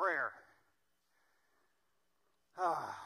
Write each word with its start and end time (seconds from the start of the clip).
prayer. 0.00 0.32
Ah. 2.56 2.96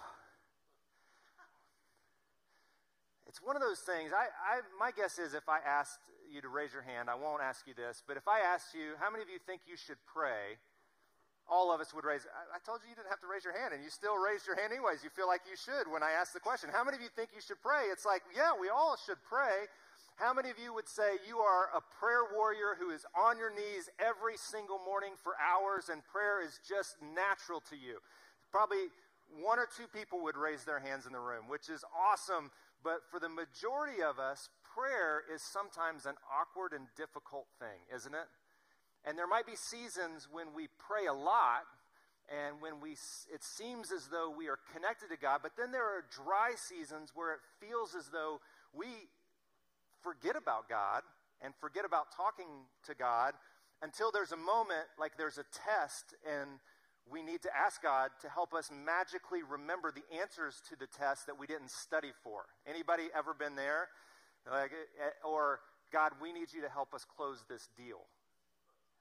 It's 3.26 3.42
one 3.42 3.58
of 3.58 3.62
those 3.62 3.82
things. 3.82 4.14
I, 4.14 4.30
I, 4.30 4.62
my 4.78 4.94
guess 4.94 5.18
is 5.18 5.34
if 5.34 5.50
I 5.50 5.58
asked 5.66 5.98
you 6.30 6.38
to 6.38 6.46
raise 6.46 6.70
your 6.70 6.86
hand, 6.86 7.10
I 7.10 7.18
won't 7.18 7.42
ask 7.42 7.66
you 7.66 7.74
this, 7.74 7.98
but 8.06 8.16
if 8.16 8.30
I 8.30 8.46
asked 8.46 8.78
you, 8.78 8.94
how 9.02 9.10
many 9.10 9.26
of 9.26 9.28
you 9.28 9.42
think 9.42 9.66
you 9.66 9.74
should 9.74 9.98
pray? 10.06 10.54
All 11.50 11.74
of 11.74 11.82
us 11.82 11.90
would 11.92 12.06
raise. 12.06 12.22
I, 12.30 12.56
I 12.56 12.58
told 12.62 12.86
you 12.86 12.94
you 12.94 12.96
didn't 12.96 13.10
have 13.10 13.20
to 13.26 13.28
raise 13.28 13.42
your 13.42 13.58
hand, 13.58 13.74
and 13.74 13.82
you 13.82 13.90
still 13.90 14.14
raised 14.14 14.46
your 14.46 14.54
hand 14.54 14.70
anyways. 14.70 15.02
You 15.02 15.10
feel 15.10 15.26
like 15.26 15.42
you 15.50 15.58
should 15.58 15.90
when 15.90 16.06
I 16.06 16.14
ask 16.14 16.30
the 16.30 16.40
question. 16.40 16.70
How 16.70 16.86
many 16.86 16.94
of 16.94 17.02
you 17.02 17.10
think 17.10 17.34
you 17.34 17.42
should 17.42 17.58
pray? 17.58 17.90
It's 17.90 18.06
like, 18.06 18.22
yeah, 18.30 18.54
we 18.54 18.70
all 18.70 18.94
should 18.94 19.18
pray. 19.26 19.66
How 20.16 20.32
many 20.32 20.48
of 20.48 20.58
you 20.62 20.72
would 20.72 20.88
say 20.88 21.18
you 21.26 21.38
are 21.38 21.74
a 21.74 21.82
prayer 21.98 22.22
warrior 22.32 22.78
who 22.78 22.90
is 22.90 23.04
on 23.18 23.36
your 23.36 23.50
knees 23.50 23.90
every 23.98 24.36
single 24.36 24.78
morning 24.78 25.14
for 25.18 25.34
hours 25.42 25.90
and 25.90 26.06
prayer 26.06 26.40
is 26.40 26.60
just 26.62 26.94
natural 27.02 27.60
to 27.70 27.76
you? 27.76 27.98
Probably 28.52 28.94
one 29.42 29.58
or 29.58 29.66
two 29.66 29.90
people 29.90 30.22
would 30.22 30.36
raise 30.36 30.62
their 30.62 30.78
hands 30.78 31.06
in 31.06 31.12
the 31.12 31.18
room, 31.18 31.50
which 31.50 31.68
is 31.68 31.82
awesome. 31.90 32.52
But 32.84 33.02
for 33.10 33.18
the 33.18 33.28
majority 33.28 34.06
of 34.06 34.22
us, 34.22 34.50
prayer 34.62 35.22
is 35.26 35.42
sometimes 35.42 36.06
an 36.06 36.14
awkward 36.30 36.78
and 36.78 36.86
difficult 36.96 37.50
thing, 37.58 37.82
isn't 37.90 38.14
it? 38.14 38.30
And 39.04 39.18
there 39.18 39.26
might 39.26 39.46
be 39.46 39.56
seasons 39.56 40.28
when 40.30 40.54
we 40.54 40.68
pray 40.78 41.06
a 41.10 41.12
lot 41.12 41.66
and 42.30 42.62
when 42.62 42.80
we 42.80 42.92
it 43.34 43.42
seems 43.42 43.92
as 43.92 44.08
though 44.08 44.30
we 44.30 44.48
are 44.48 44.58
connected 44.72 45.10
to 45.10 45.18
God, 45.18 45.40
but 45.42 45.58
then 45.58 45.72
there 45.72 45.84
are 45.84 46.06
dry 46.08 46.52
seasons 46.56 47.12
where 47.14 47.34
it 47.34 47.40
feels 47.60 47.94
as 47.94 48.08
though 48.08 48.40
we 48.72 48.86
forget 50.04 50.36
about 50.36 50.68
God 50.68 51.02
and 51.40 51.54
forget 51.60 51.84
about 51.84 52.12
talking 52.14 52.68
to 52.86 52.94
God 52.94 53.32
until 53.82 54.12
there's 54.12 54.32
a 54.32 54.36
moment 54.36 54.86
like 55.00 55.16
there's 55.16 55.38
a 55.38 55.44
test 55.50 56.14
and 56.28 56.60
we 57.10 57.22
need 57.22 57.42
to 57.42 57.50
ask 57.54 57.82
God 57.82 58.10
to 58.22 58.28
help 58.28 58.54
us 58.54 58.70
magically 58.72 59.40
remember 59.42 59.92
the 59.92 60.04
answers 60.16 60.62
to 60.70 60.76
the 60.76 60.86
test 60.86 61.26
that 61.26 61.38
we 61.38 61.46
didn't 61.46 61.70
study 61.70 62.12
for. 62.22 62.44
Anybody 62.66 63.08
ever 63.14 63.34
been 63.34 63.56
there? 63.56 63.88
Like, 64.50 64.72
eh, 64.72 65.10
or 65.26 65.60
God, 65.92 66.12
we 66.20 66.32
need 66.32 66.52
you 66.52 66.62
to 66.62 66.68
help 66.68 66.94
us 66.94 67.04
close 67.04 67.44
this 67.48 67.68
deal. 67.76 68.08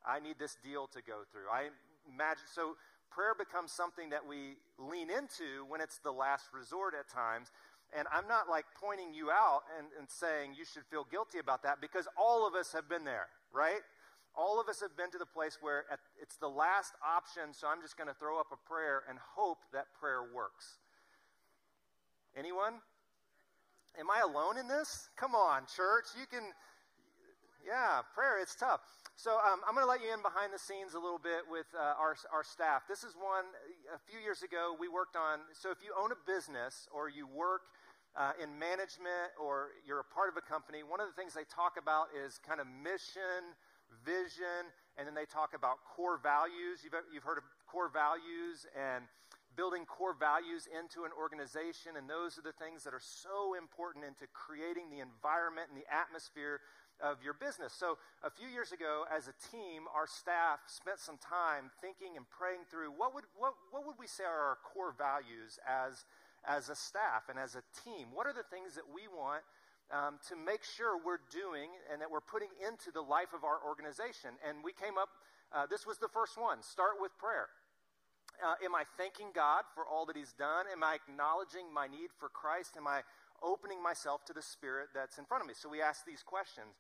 I 0.06 0.20
need 0.20 0.36
this 0.38 0.58
deal 0.64 0.88
to 0.88 1.02
go 1.02 1.24
through. 1.32 1.48
I 1.52 1.72
imagine 2.12 2.44
so 2.54 2.76
prayer 3.10 3.34
becomes 3.38 3.72
something 3.72 4.10
that 4.10 4.28
we 4.28 4.58
lean 4.78 5.10
into 5.10 5.64
when 5.70 5.80
it's 5.80 6.00
the 6.00 6.12
last 6.12 6.46
resort 6.54 6.94
at 6.98 7.08
times. 7.08 7.52
And 7.98 8.08
I'm 8.12 8.28
not 8.28 8.50
like 8.50 8.66
pointing 8.82 9.14
you 9.14 9.30
out 9.30 9.62
and, 9.78 9.88
and 10.00 10.10
saying 10.10 10.56
you 10.58 10.66
should 10.66 10.84
feel 10.90 11.06
guilty 11.10 11.38
about 11.38 11.62
that 11.64 11.80
because 11.80 12.08
all 12.18 12.48
of 12.48 12.56
us 12.56 12.74
have 12.74 12.90
been 12.90 13.06
there, 13.06 13.28
right? 13.54 13.82
All 14.36 14.60
of 14.60 14.68
us 14.68 14.82
have 14.82 14.98
been 14.98 15.12
to 15.12 15.20
the 15.20 15.30
place 15.30 15.60
where 15.62 15.86
it's 16.20 16.38
the 16.38 16.50
last 16.50 16.94
option, 17.06 17.54
so 17.54 17.68
I'm 17.68 17.82
just 17.82 17.98
going 17.98 18.10
to 18.10 18.18
throw 18.18 18.40
up 18.40 18.48
a 18.52 18.58
prayer 18.68 19.04
and 19.08 19.20
hope 19.38 19.60
that 19.74 19.94
prayer 20.00 20.26
works. 20.34 20.82
Anyone? 22.36 22.82
Am 23.94 24.10
I 24.10 24.26
alone 24.26 24.58
in 24.58 24.68
this? 24.68 25.10
Come 25.16 25.36
on, 25.36 25.70
church. 25.70 26.18
You 26.18 26.26
can, 26.26 26.50
yeah, 27.62 28.02
prayer, 28.18 28.42
it's 28.42 28.56
tough. 28.56 28.82
So 29.16 29.38
um, 29.38 29.62
I'm 29.70 29.78
going 29.78 29.86
to 29.86 29.90
let 29.90 30.02
you 30.02 30.10
in 30.10 30.26
behind 30.26 30.50
the 30.50 30.58
scenes 30.58 30.98
a 30.98 31.00
little 31.00 31.22
bit 31.22 31.46
with 31.46 31.70
uh, 31.78 31.94
our, 32.02 32.18
our 32.34 32.44
staff. 32.44 32.90
This 32.90 33.06
is 33.06 33.14
one, 33.14 33.46
a 33.94 34.02
few 34.10 34.18
years 34.18 34.42
ago, 34.42 34.74
we 34.74 34.90
worked 34.90 35.16
on. 35.16 35.46
So 35.54 35.70
if 35.70 35.78
you 35.86 35.94
own 35.94 36.10
a 36.10 36.18
business 36.26 36.90
or 36.90 37.06
you 37.06 37.30
work 37.30 37.70
uh, 38.16 38.38
in 38.42 38.54
management 38.60 39.34
or 39.42 39.74
you're 39.86 40.02
a 40.02 40.12
part 40.14 40.30
of 40.30 40.38
a 40.38 40.46
company, 40.46 40.86
one 40.86 41.02
of 41.02 41.08
the 41.10 41.18
things 41.18 41.34
they 41.34 41.48
talk 41.50 41.82
about 41.82 42.14
is 42.14 42.38
kind 42.46 42.62
of 42.62 42.68
mission, 42.70 43.58
vision, 44.06 44.70
and 44.98 45.08
then 45.08 45.18
they 45.18 45.26
talk 45.26 45.58
about 45.58 45.82
core 45.84 46.22
values. 46.22 46.86
You've, 46.86 46.94
you've 47.10 47.26
heard 47.26 47.42
of 47.42 47.46
core 47.66 47.90
values 47.90 48.70
and 48.78 49.06
building 49.56 49.86
core 49.86 50.18
values 50.18 50.70
into 50.70 51.06
an 51.06 51.14
organization, 51.14 51.98
and 51.98 52.10
those 52.10 52.38
are 52.38 52.46
the 52.46 52.58
things 52.58 52.84
that 52.86 52.94
are 52.94 53.02
so 53.02 53.54
important 53.54 54.06
into 54.06 54.26
creating 54.34 54.90
the 54.90 55.02
environment 55.02 55.70
and 55.70 55.78
the 55.78 55.86
atmosphere 55.90 56.62
of 57.02 57.22
your 57.26 57.34
business. 57.34 57.74
So, 57.74 57.98
a 58.22 58.30
few 58.30 58.48
years 58.48 58.72
ago, 58.72 59.06
as 59.10 59.28
a 59.28 59.36
team, 59.50 59.90
our 59.94 60.06
staff 60.06 60.62
spent 60.70 61.00
some 61.00 61.18
time 61.18 61.74
thinking 61.82 62.18
and 62.18 62.26
praying 62.30 62.70
through 62.70 62.94
what 62.94 63.14
would, 63.14 63.26
what, 63.38 63.54
what 63.74 63.86
would 63.86 63.98
we 63.98 64.08
say 64.08 64.24
are 64.24 64.54
our 64.54 64.60
core 64.62 64.94
values 64.94 65.58
as 65.66 66.06
as 66.48 66.70
a 66.70 66.76
staff 66.76 67.30
and 67.30 67.40
as 67.40 67.56
a 67.56 67.64
team? 67.84 68.12
What 68.14 68.28
are 68.28 68.34
the 68.34 68.48
things 68.48 68.76
that 68.76 68.88
we 68.88 69.08
want 69.08 69.44
um, 69.92 70.20
to 70.30 70.36
make 70.36 70.64
sure 70.64 71.00
we're 71.00 71.24
doing 71.32 71.72
and 71.92 72.02
that 72.02 72.10
we're 72.10 72.24
putting 72.24 72.52
into 72.60 72.92
the 72.92 73.02
life 73.02 73.32
of 73.36 73.44
our 73.44 73.60
organization? 73.66 74.36
And 74.48 74.64
we 74.64 74.74
came 74.74 74.98
up, 74.98 75.10
uh, 75.52 75.66
this 75.68 75.86
was 75.86 75.98
the 75.98 76.12
first 76.12 76.38
one 76.38 76.62
start 76.62 77.00
with 77.00 77.16
prayer. 77.18 77.48
Uh, 78.42 78.58
am 78.66 78.74
I 78.74 78.84
thanking 78.98 79.30
God 79.34 79.64
for 79.76 79.86
all 79.86 80.06
that 80.08 80.18
He's 80.18 80.34
done? 80.34 80.66
Am 80.72 80.84
I 80.84 80.98
acknowledging 80.98 81.72
my 81.72 81.86
need 81.88 82.10
for 82.18 82.30
Christ? 82.30 82.76
Am 82.78 82.88
I 82.88 83.06
opening 83.44 83.82
myself 83.82 84.26
to 84.26 84.34
the 84.34 84.42
Spirit 84.42 84.90
that's 84.94 85.20
in 85.20 85.26
front 85.26 85.44
of 85.44 85.48
me? 85.48 85.54
So 85.54 85.70
we 85.70 85.82
ask 85.82 86.06
these 86.06 86.24
questions. 86.24 86.74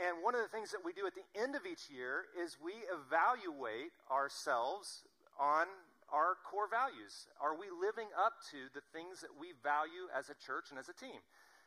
And 0.00 0.24
one 0.24 0.34
of 0.34 0.40
the 0.40 0.48
things 0.48 0.72
that 0.72 0.80
we 0.84 0.92
do 0.92 1.06
at 1.06 1.12
the 1.14 1.28
end 1.36 1.54
of 1.54 1.68
each 1.68 1.92
year 1.92 2.24
is 2.32 2.56
we 2.56 2.72
evaluate 2.88 3.92
ourselves 4.10 5.04
on 5.38 5.68
our 6.12 6.36
core 6.44 6.68
values. 6.68 7.26
Are 7.40 7.56
we 7.56 7.72
living 7.72 8.12
up 8.12 8.44
to 8.52 8.68
the 8.76 8.84
things 8.92 9.24
that 9.24 9.32
we 9.32 9.56
value 9.64 10.12
as 10.12 10.28
a 10.28 10.36
church 10.36 10.68
and 10.68 10.78
as 10.78 10.92
a 10.92 10.96
team? 10.96 11.24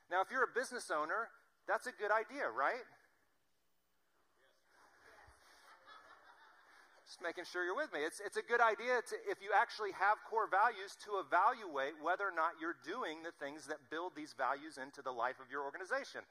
Now, 0.08 0.22
if 0.22 0.30
you're 0.30 0.46
a 0.46 0.54
business 0.54 0.94
owner, 0.94 1.34
that's 1.66 1.90
a 1.90 1.96
good 1.98 2.14
idea, 2.14 2.46
right? 2.46 2.86
Just 7.10 7.26
making 7.26 7.50
sure 7.50 7.66
you're 7.66 7.76
with 7.76 7.90
me. 7.90 8.06
It's, 8.06 8.22
it's 8.22 8.38
a 8.38 8.46
good 8.46 8.62
idea 8.62 9.02
to, 9.02 9.16
if 9.26 9.42
you 9.42 9.50
actually 9.50 9.98
have 9.98 10.22
core 10.30 10.46
values 10.46 10.94
to 11.10 11.18
evaluate 11.26 11.98
whether 11.98 12.30
or 12.30 12.36
not 12.38 12.62
you're 12.62 12.78
doing 12.86 13.26
the 13.26 13.34
things 13.42 13.66
that 13.66 13.82
build 13.90 14.14
these 14.14 14.38
values 14.38 14.78
into 14.78 15.02
the 15.02 15.12
life 15.12 15.42
of 15.42 15.50
your 15.50 15.66
organization. 15.66 16.22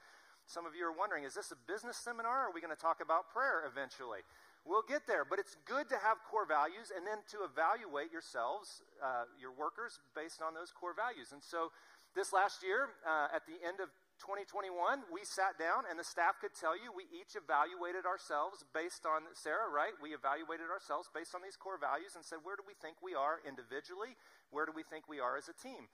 Some 0.46 0.66
of 0.66 0.78
you 0.78 0.86
are 0.86 0.94
wondering, 0.94 1.26
is 1.26 1.34
this 1.34 1.50
a 1.50 1.58
business 1.66 1.98
seminar 1.98 2.46
or 2.46 2.50
are 2.50 2.54
we 2.54 2.62
going 2.62 2.74
to 2.74 2.78
talk 2.78 3.02
about 3.02 3.30
prayer 3.32 3.64
eventually? 3.66 4.22
We'll 4.64 4.86
get 4.88 5.04
there, 5.06 5.28
but 5.28 5.38
it's 5.38 5.60
good 5.68 5.92
to 5.92 6.00
have 6.00 6.24
core 6.24 6.48
values 6.48 6.88
and 6.88 7.04
then 7.04 7.20
to 7.36 7.44
evaluate 7.44 8.08
yourselves, 8.08 8.80
uh, 8.96 9.28
your 9.36 9.52
workers, 9.52 10.00
based 10.16 10.40
on 10.40 10.56
those 10.56 10.72
core 10.72 10.96
values. 10.96 11.36
And 11.36 11.44
so, 11.44 11.68
this 12.16 12.32
last 12.32 12.62
year, 12.62 12.94
uh, 13.02 13.28
at 13.34 13.44
the 13.44 13.58
end 13.60 13.82
of 13.82 13.90
2021, 14.22 14.70
we 15.10 15.26
sat 15.26 15.58
down 15.58 15.82
and 15.90 15.98
the 15.98 16.06
staff 16.06 16.38
could 16.38 16.54
tell 16.54 16.78
you 16.78 16.94
we 16.94 17.10
each 17.10 17.34
evaluated 17.34 18.06
ourselves 18.06 18.62
based 18.70 19.02
on 19.02 19.26
Sarah, 19.34 19.66
right? 19.66 19.92
We 19.98 20.14
evaluated 20.14 20.70
ourselves 20.70 21.10
based 21.10 21.34
on 21.34 21.42
these 21.42 21.58
core 21.58 21.76
values 21.76 22.14
and 22.14 22.22
said, 22.22 22.46
where 22.46 22.54
do 22.54 22.62
we 22.62 22.78
think 22.78 23.02
we 23.02 23.18
are 23.18 23.42
individually? 23.42 24.14
Where 24.54 24.64
do 24.64 24.70
we 24.70 24.86
think 24.86 25.10
we 25.10 25.18
are 25.18 25.34
as 25.34 25.50
a 25.50 25.56
team? 25.58 25.90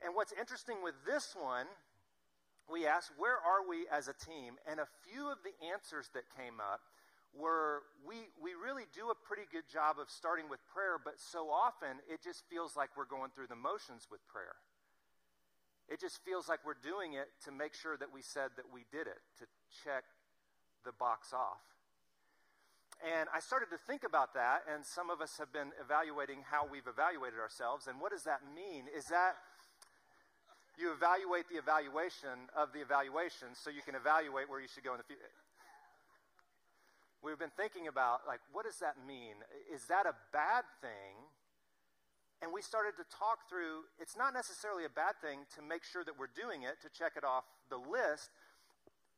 And 0.00 0.16
what's 0.16 0.32
interesting 0.32 0.80
with 0.80 0.96
this 1.04 1.36
one, 1.36 1.68
we 2.66 2.88
asked, 2.88 3.12
where 3.20 3.36
are 3.36 3.62
we 3.68 3.84
as 3.92 4.08
a 4.08 4.16
team? 4.16 4.56
And 4.64 4.80
a 4.80 4.88
few 5.04 5.28
of 5.28 5.44
the 5.44 5.52
answers 5.60 6.08
that 6.16 6.24
came 6.32 6.58
up 6.58 6.80
where 7.32 7.80
we, 8.04 8.28
we 8.36 8.52
really 8.52 8.84
do 8.92 9.08
a 9.08 9.16
pretty 9.16 9.48
good 9.48 9.64
job 9.68 9.96
of 9.96 10.12
starting 10.12 10.48
with 10.52 10.60
prayer, 10.68 11.00
but 11.00 11.16
so 11.16 11.48
often 11.48 12.00
it 12.08 12.20
just 12.20 12.44
feels 12.52 12.76
like 12.76 12.92
we're 12.96 13.08
going 13.08 13.32
through 13.32 13.48
the 13.48 13.56
motions 13.56 14.08
with 14.12 14.20
prayer. 14.28 14.56
It 15.88 16.00
just 16.00 16.20
feels 16.24 16.48
like 16.48 16.60
we're 16.64 16.78
doing 16.78 17.14
it 17.14 17.28
to 17.44 17.50
make 17.52 17.74
sure 17.74 17.96
that 17.96 18.12
we 18.12 18.22
said 18.22 18.52
that 18.56 18.68
we 18.72 18.84
did 18.92 19.08
it, 19.08 19.20
to 19.40 19.44
check 19.84 20.04
the 20.84 20.92
box 20.92 21.32
off. 21.32 21.60
And 23.02 23.26
I 23.34 23.40
started 23.40 23.66
to 23.74 23.80
think 23.82 24.06
about 24.06 24.34
that, 24.38 24.62
and 24.70 24.86
some 24.86 25.10
of 25.10 25.20
us 25.20 25.34
have 25.42 25.50
been 25.50 25.74
evaluating 25.82 26.46
how 26.46 26.70
we've 26.70 26.86
evaluated 26.86 27.40
ourselves. 27.42 27.90
And 27.90 27.98
what 27.98 28.12
does 28.14 28.22
that 28.30 28.46
mean? 28.54 28.86
Is 28.94 29.10
that 29.10 29.34
you 30.78 30.94
evaluate 30.94 31.50
the 31.50 31.58
evaluation 31.58 32.46
of 32.54 32.70
the 32.72 32.78
evaluation 32.78 33.58
so 33.58 33.74
you 33.74 33.82
can 33.82 33.98
evaluate 33.98 34.48
where 34.48 34.62
you 34.62 34.70
should 34.70 34.86
go 34.86 34.94
in 34.94 35.02
the 35.02 35.08
future? 35.08 35.41
We've 37.22 37.38
been 37.38 37.54
thinking 37.56 37.86
about 37.86 38.26
like 38.26 38.40
what 38.52 38.66
does 38.66 38.78
that 38.82 38.98
mean? 39.06 39.40
Is 39.72 39.86
that 39.86 40.06
a 40.06 40.14
bad 40.32 40.66
thing? 40.82 41.16
And 42.42 42.50
we 42.50 42.58
started 42.58 42.98
to 42.98 43.06
talk 43.06 43.48
through 43.48 43.86
it's 44.02 44.18
not 44.18 44.34
necessarily 44.34 44.84
a 44.84 44.92
bad 44.92 45.14
thing 45.22 45.46
to 45.54 45.62
make 45.62 45.86
sure 45.86 46.02
that 46.04 46.18
we're 46.18 46.34
doing 46.34 46.66
it 46.66 46.82
to 46.82 46.90
check 46.90 47.14
it 47.16 47.24
off 47.24 47.46
the 47.70 47.78
list 47.78 48.34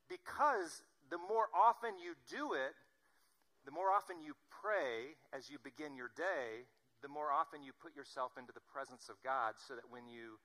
because 0.09 0.85
the 1.09 1.17
more 1.17 1.49
often 1.57 1.97
you 1.97 2.15
do 2.29 2.53
it 2.53 2.77
the 3.65 3.73
more 3.73 3.89
often 3.89 4.21
you 4.21 4.37
pray 4.53 5.17
as 5.33 5.49
you 5.49 5.57
begin 5.65 5.97
your 5.97 6.13
day 6.13 6.69
the 7.01 7.09
more 7.09 7.33
often 7.33 7.65
you 7.65 7.73
put 7.73 7.97
yourself 7.97 8.37
into 8.37 8.53
the 8.53 8.65
presence 8.69 9.09
of 9.09 9.17
god 9.25 9.57
so 9.57 9.73
that 9.73 9.89
when 9.89 10.05
you 10.05 10.37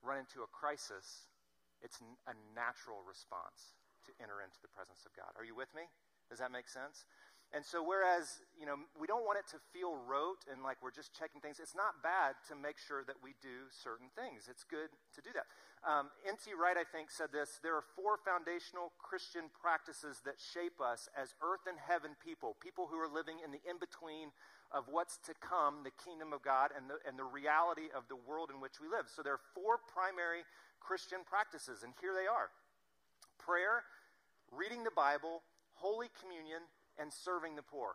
run 0.00 0.16
into 0.16 0.40
a 0.40 0.48
crisis 0.48 1.28
it's 1.84 2.00
a 2.24 2.34
natural 2.56 3.04
response 3.04 3.76
to 4.08 4.10
enter 4.18 4.40
into 4.42 4.58
the 4.64 4.72
presence 4.72 5.04
of 5.06 5.12
god. 5.14 5.30
Are 5.36 5.44
you 5.44 5.54
with 5.54 5.70
me 5.76 5.86
does 6.28 6.38
that 6.38 6.52
make 6.52 6.68
sense? 6.68 7.04
And 7.48 7.64
so, 7.64 7.80
whereas, 7.80 8.44
you 8.60 8.68
know, 8.68 8.76
we 9.00 9.08
don't 9.08 9.24
want 9.24 9.40
it 9.40 9.48
to 9.56 9.58
feel 9.72 9.96
rote 9.96 10.44
and 10.52 10.60
like 10.60 10.84
we're 10.84 10.92
just 10.92 11.16
checking 11.16 11.40
things, 11.40 11.56
it's 11.56 11.72
not 11.72 12.04
bad 12.04 12.36
to 12.52 12.52
make 12.52 12.76
sure 12.76 13.08
that 13.08 13.16
we 13.24 13.32
do 13.40 13.72
certain 13.72 14.12
things. 14.12 14.52
It's 14.52 14.68
good 14.68 14.92
to 15.16 15.24
do 15.24 15.32
that. 15.32 15.48
Um, 15.80 16.12
N.T. 16.28 16.52
Wright, 16.52 16.76
I 16.76 16.84
think, 16.84 17.08
said 17.08 17.32
this 17.32 17.56
there 17.64 17.72
are 17.72 17.86
four 17.96 18.20
foundational 18.20 18.92
Christian 19.00 19.48
practices 19.48 20.20
that 20.28 20.36
shape 20.36 20.76
us 20.76 21.08
as 21.16 21.32
earth 21.40 21.64
and 21.64 21.80
heaven 21.80 22.12
people, 22.20 22.52
people 22.60 22.84
who 22.84 23.00
are 23.00 23.08
living 23.08 23.40
in 23.40 23.48
the 23.48 23.64
in 23.64 23.80
between 23.80 24.28
of 24.68 24.84
what's 24.92 25.16
to 25.24 25.32
come, 25.40 25.80
the 25.88 25.96
kingdom 25.96 26.36
of 26.36 26.44
God, 26.44 26.76
and 26.76 26.92
the, 26.92 27.00
and 27.08 27.16
the 27.16 27.24
reality 27.24 27.88
of 27.96 28.04
the 28.12 28.20
world 28.28 28.52
in 28.52 28.60
which 28.60 28.76
we 28.76 28.92
live. 28.92 29.08
So 29.08 29.24
there 29.24 29.32
are 29.32 29.46
four 29.56 29.80
primary 29.88 30.44
Christian 30.84 31.24
practices, 31.24 31.80
and 31.80 31.96
here 31.96 32.12
they 32.12 32.28
are 32.28 32.52
prayer, 33.40 33.80
reading 34.52 34.84
the 34.84 34.92
Bible, 34.92 35.40
Holy 35.78 36.10
Communion, 36.20 36.66
and 36.98 37.12
serving 37.12 37.54
the 37.54 37.62
poor. 37.62 37.94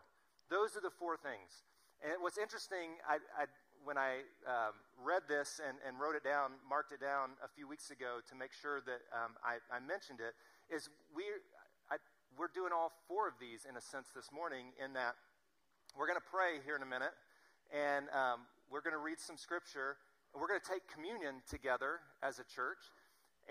Those 0.50 0.76
are 0.80 0.82
the 0.82 0.94
four 0.96 1.20
things. 1.20 1.68
And 2.00 2.20
what's 2.24 2.40
interesting, 2.40 3.00
I, 3.04 3.20
I, 3.36 3.52
when 3.84 4.00
I 4.00 4.24
um, 4.48 4.76
read 4.96 5.24
this 5.28 5.60
and, 5.60 5.76
and, 5.84 6.00
wrote 6.00 6.16
it 6.16 6.24
down, 6.24 6.56
marked 6.64 6.92
it 6.92 7.00
down 7.00 7.36
a 7.44 7.48
few 7.48 7.68
weeks 7.68 7.92
ago 7.92 8.24
to 8.28 8.34
make 8.36 8.52
sure 8.52 8.80
that 8.88 9.04
um, 9.12 9.36
I, 9.44 9.60
I, 9.72 9.80
mentioned 9.80 10.20
it, 10.20 10.36
is 10.74 10.88
we, 11.16 11.24
we're 12.38 12.52
doing 12.52 12.72
all 12.74 12.92
four 13.08 13.28
of 13.28 13.36
these 13.40 13.68
in 13.70 13.78
a 13.78 13.84
sense 13.84 14.10
this 14.16 14.32
morning, 14.34 14.74
in 14.82 14.94
that 14.94 15.16
we're 15.94 16.08
going 16.08 16.20
to 16.20 16.30
pray 16.32 16.58
here 16.66 16.76
in 16.76 16.82
a 16.82 16.90
minute, 16.90 17.14
and 17.70 18.10
um, 18.10 18.50
we're 18.72 18.82
going 18.82 18.98
to 18.98 19.04
read 19.04 19.22
some 19.22 19.38
scripture, 19.38 20.02
and 20.34 20.42
we're 20.42 20.50
going 20.50 20.60
to 20.60 20.70
take 20.70 20.90
communion 20.90 21.46
together 21.46 22.02
as 22.26 22.40
a 22.40 22.46
church. 22.50 22.82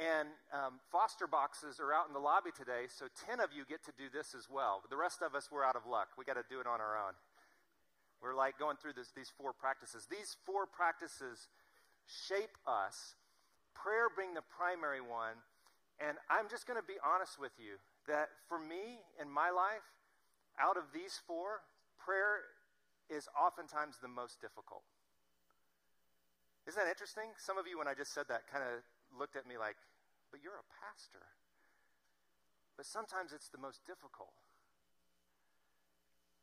And 0.01 0.33
um, 0.57 0.81
foster 0.89 1.29
boxes 1.29 1.77
are 1.77 1.93
out 1.93 2.09
in 2.09 2.17
the 2.17 2.23
lobby 2.23 2.49
today, 2.49 2.89
so 2.89 3.13
10 3.29 3.41
of 3.45 3.53
you 3.53 3.69
get 3.69 3.85
to 3.85 3.93
do 3.93 4.09
this 4.09 4.33
as 4.33 4.49
well. 4.49 4.81
The 4.89 4.97
rest 4.97 5.21
of 5.21 5.37
us, 5.37 5.53
we're 5.53 5.65
out 5.65 5.77
of 5.77 5.85
luck. 5.85 6.17
We 6.17 6.25
got 6.25 6.41
to 6.41 6.49
do 6.49 6.65
it 6.65 6.67
on 6.67 6.81
our 6.81 6.97
own. 6.97 7.13
We're 8.25 8.33
like 8.33 8.57
going 8.57 8.81
through 8.81 8.97
this, 8.97 9.13
these 9.13 9.29
four 9.29 9.53
practices. 9.53 10.09
These 10.09 10.41
four 10.47 10.65
practices 10.65 11.51
shape 12.09 12.57
us, 12.65 13.19
prayer 13.75 14.09
being 14.09 14.33
the 14.33 14.47
primary 14.47 15.03
one. 15.05 15.37
And 16.01 16.17
I'm 16.33 16.49
just 16.49 16.65
going 16.65 16.81
to 16.81 16.87
be 16.87 16.97
honest 17.05 17.37
with 17.37 17.53
you 17.61 17.77
that 18.09 18.33
for 18.49 18.59
me 18.59 19.05
in 19.21 19.29
my 19.29 19.53
life, 19.53 19.85
out 20.57 20.81
of 20.81 20.89
these 20.95 21.21
four, 21.27 21.61
prayer 22.01 22.49
is 23.11 23.29
oftentimes 23.37 24.01
the 24.01 24.09
most 24.09 24.41
difficult. 24.41 24.83
Isn't 26.67 26.79
that 26.79 26.89
interesting? 26.89 27.35
Some 27.37 27.59
of 27.59 27.67
you, 27.67 27.77
when 27.77 27.89
I 27.91 27.95
just 27.95 28.15
said 28.15 28.31
that, 28.31 28.47
kind 28.47 28.63
of 28.63 28.87
looked 29.17 29.37
at 29.37 29.47
me 29.47 29.61
like, 29.61 29.77
but 30.33 30.41
you're 30.41 30.57
a 30.59 30.69
pastor. 30.81 31.25
But 32.77 32.89
sometimes 32.89 33.33
it's 33.37 33.53
the 33.53 33.61
most 33.61 33.85
difficult. 33.85 34.33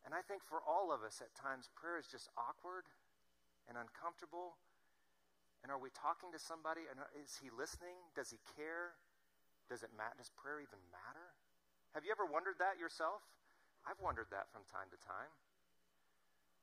And 0.05 0.13
I 0.13 0.21
think 0.23 0.41
for 0.45 0.63
all 0.63 0.89
of 0.89 1.03
us 1.03 1.21
at 1.21 1.33
times, 1.35 1.69
prayer 1.75 1.99
is 1.99 2.07
just 2.07 2.29
awkward 2.37 2.87
and 3.67 3.77
uncomfortable. 3.77 4.57
And 5.61 5.69
are 5.69 5.81
we 5.81 5.91
talking 5.91 6.31
to 6.31 6.39
somebody? 6.39 6.87
And 6.87 6.97
is 7.19 7.37
he 7.37 7.51
listening? 7.51 7.99
Does 8.15 8.31
he 8.31 8.39
care? 8.55 8.95
Does 9.67 9.83
it 9.83 9.91
matter? 9.93 10.17
Does 10.17 10.31
prayer 10.33 10.63
even 10.63 10.79
matter? 10.89 11.35
Have 11.93 12.05
you 12.05 12.13
ever 12.13 12.25
wondered 12.25 12.57
that 12.63 12.79
yourself? 12.79 13.21
I've 13.85 13.99
wondered 13.99 14.31
that 14.33 14.49
from 14.49 14.65
time 14.69 14.87
to 14.93 14.99
time. 15.03 15.29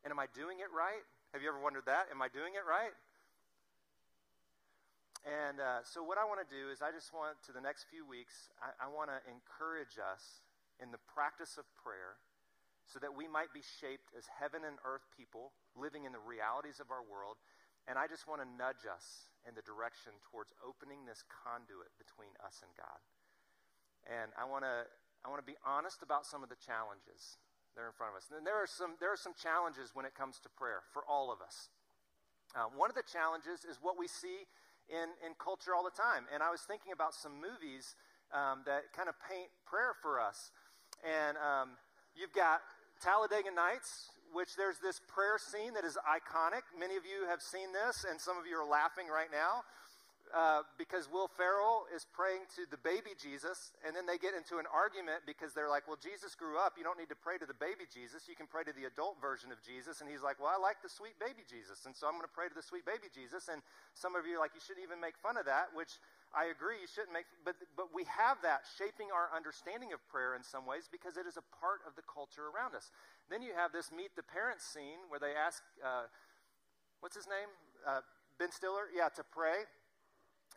And 0.03 0.11
am 0.11 0.19
I 0.19 0.31
doing 0.33 0.63
it 0.63 0.71
right? 0.71 1.03
Have 1.35 1.43
you 1.43 1.51
ever 1.51 1.61
wondered 1.61 1.87
that? 1.87 2.09
Am 2.11 2.23
I 2.23 2.31
doing 2.31 2.55
it 2.55 2.65
right? 2.65 2.95
And 5.27 5.59
uh, 5.59 5.83
so, 5.83 6.07
what 6.07 6.23
I 6.23 6.25
want 6.25 6.39
to 6.39 6.47
do 6.47 6.71
is, 6.71 6.87
I 6.87 6.95
just 6.95 7.11
want 7.11 7.35
to 7.45 7.51
the 7.51 7.59
next 7.59 7.91
few 7.91 8.07
weeks, 8.07 8.47
I, 8.63 8.87
I 8.87 8.87
want 8.87 9.11
to 9.11 9.19
encourage 9.27 9.99
us 9.99 10.47
in 10.79 10.95
the 10.95 11.03
practice 11.11 11.59
of 11.59 11.67
prayer 11.75 12.23
so 12.87 13.03
that 13.03 13.11
we 13.11 13.27
might 13.27 13.51
be 13.51 13.67
shaped 13.83 14.15
as 14.15 14.31
heaven 14.31 14.63
and 14.63 14.79
earth 14.87 15.03
people 15.11 15.51
living 15.75 16.07
in 16.07 16.15
the 16.15 16.23
realities 16.23 16.79
of 16.79 16.95
our 16.95 17.03
world. 17.03 17.43
And 17.91 17.99
I 17.99 18.07
just 18.07 18.31
want 18.31 18.39
to 18.39 18.47
nudge 18.47 18.87
us 18.87 19.27
in 19.43 19.59
the 19.59 19.67
direction 19.67 20.15
towards 20.31 20.55
opening 20.63 21.03
this 21.07 21.27
conduit 21.27 21.91
between 21.99 22.31
us 22.39 22.63
and 22.63 22.71
God. 22.79 23.03
And 24.07 24.31
I 24.39 24.47
want 24.47 24.63
to 24.63 24.87
I 25.27 25.31
want 25.31 25.43
to 25.43 25.49
be 25.49 25.59
honest 25.67 26.07
about 26.07 26.23
some 26.23 26.47
of 26.47 26.55
the 26.55 26.61
challenges 26.63 27.43
that 27.75 27.83
are 27.83 27.91
in 27.91 27.97
front 27.99 28.15
of 28.15 28.23
us. 28.23 28.31
And 28.31 28.47
there 28.47 28.55
are 28.55 28.71
some 28.71 28.95
there 29.03 29.11
are 29.11 29.19
some 29.19 29.35
challenges 29.35 29.91
when 29.91 30.07
it 30.07 30.15
comes 30.15 30.39
to 30.47 30.49
prayer 30.55 30.87
for 30.95 31.03
all 31.03 31.35
of 31.35 31.43
us. 31.43 31.75
Uh, 32.55 32.71
one 32.71 32.87
of 32.87 32.95
the 32.95 33.07
challenges 33.07 33.67
is 33.67 33.83
what 33.83 33.99
we 33.99 34.07
see 34.07 34.47
in, 34.89 35.15
in 35.25 35.35
culture 35.39 35.75
all 35.75 35.85
the 35.85 35.95
time. 35.95 36.27
And 36.33 36.43
I 36.43 36.51
was 36.51 36.63
thinking 36.67 36.93
about 36.93 37.15
some 37.15 37.39
movies 37.39 37.95
um, 38.35 38.63
that 38.67 38.91
kind 38.95 39.09
of 39.09 39.15
paint 39.23 39.51
prayer 39.67 39.95
for 40.03 40.21
us. 40.21 40.51
And 41.05 41.37
um, 41.39 41.79
you've 42.15 42.33
got 42.33 42.61
Talladega 43.03 43.53
Nights, 43.53 44.11
which 44.33 44.57
there's 44.57 44.79
this 44.81 45.01
prayer 45.07 45.39
scene 45.39 45.75
that 45.75 45.85
is 45.85 45.99
iconic. 46.07 46.65
Many 46.75 46.97
of 46.97 47.05
you 47.05 47.29
have 47.29 47.41
seen 47.41 47.73
this, 47.73 48.05
and 48.09 48.21
some 48.21 48.37
of 48.39 48.47
you 48.47 48.57
are 48.57 48.67
laughing 48.67 49.07
right 49.07 49.31
now. 49.31 49.63
Uh, 50.35 50.67
because 50.75 51.07
Will 51.07 51.31
Ferrell 51.31 51.87
is 51.95 52.03
praying 52.11 52.51
to 52.59 52.67
the 52.67 52.77
baby 52.83 53.15
Jesus, 53.15 53.71
and 53.87 53.95
then 53.95 54.11
they 54.11 54.19
get 54.19 54.35
into 54.35 54.59
an 54.59 54.67
argument 54.67 55.23
because 55.23 55.55
they're 55.55 55.71
like, 55.71 55.87
Well, 55.87 55.99
Jesus 56.03 56.35
grew 56.35 56.59
up. 56.59 56.75
You 56.75 56.83
don't 56.83 56.99
need 56.99 57.15
to 57.15 57.19
pray 57.19 57.39
to 57.39 57.47
the 57.47 57.55
baby 57.55 57.87
Jesus. 57.87 58.27
You 58.27 58.35
can 58.35 58.51
pray 58.51 58.67
to 58.67 58.75
the 58.75 58.91
adult 58.91 59.23
version 59.23 59.55
of 59.55 59.63
Jesus. 59.63 60.03
And 60.03 60.11
he's 60.11 60.27
like, 60.27 60.43
Well, 60.43 60.51
I 60.51 60.59
like 60.59 60.83
the 60.83 60.91
sweet 60.91 61.15
baby 61.23 61.47
Jesus, 61.47 61.87
and 61.87 61.95
so 61.95 62.11
I'm 62.11 62.19
going 62.19 62.27
to 62.27 62.35
pray 62.35 62.51
to 62.51 62.57
the 62.59 62.65
sweet 62.65 62.83
baby 62.83 63.07
Jesus. 63.07 63.47
And 63.47 63.63
some 63.95 64.19
of 64.19 64.27
you 64.27 64.35
are 64.37 64.43
like, 64.43 64.53
You 64.59 64.63
shouldn't 64.63 64.83
even 64.83 64.99
make 64.99 65.15
fun 65.15 65.39
of 65.39 65.47
that, 65.47 65.71
which 65.71 66.03
I 66.35 66.51
agree, 66.51 66.83
you 66.83 66.91
shouldn't 66.91 67.15
make, 67.17 67.25
but, 67.49 67.57
but 67.81 67.95
we 67.95 68.05
have 68.11 68.43
that 68.43 68.67
shaping 68.77 69.09
our 69.15 69.31
understanding 69.31 69.97
of 69.97 70.03
prayer 70.11 70.35
in 70.35 70.43
some 70.43 70.67
ways 70.67 70.85
because 70.91 71.17
it 71.17 71.25
is 71.25 71.41
a 71.41 71.47
part 71.63 71.81
of 71.87 71.95
the 71.95 72.03
culture 72.05 72.51
around 72.51 72.75
us. 72.75 72.91
Then 73.31 73.41
you 73.41 73.55
have 73.55 73.71
this 73.71 73.95
meet 73.95 74.13
the 74.19 74.27
parents 74.27 74.67
scene 74.67 75.07
where 75.09 75.23
they 75.23 75.33
ask, 75.33 75.63
uh, 75.81 76.11
what's 77.01 77.17
his 77.17 77.25
name? 77.31 77.49
Uh, 77.87 78.03
ben 78.37 78.51
Stiller? 78.51 78.91
Yeah, 78.91 79.09
to 79.15 79.25
pray 79.25 79.65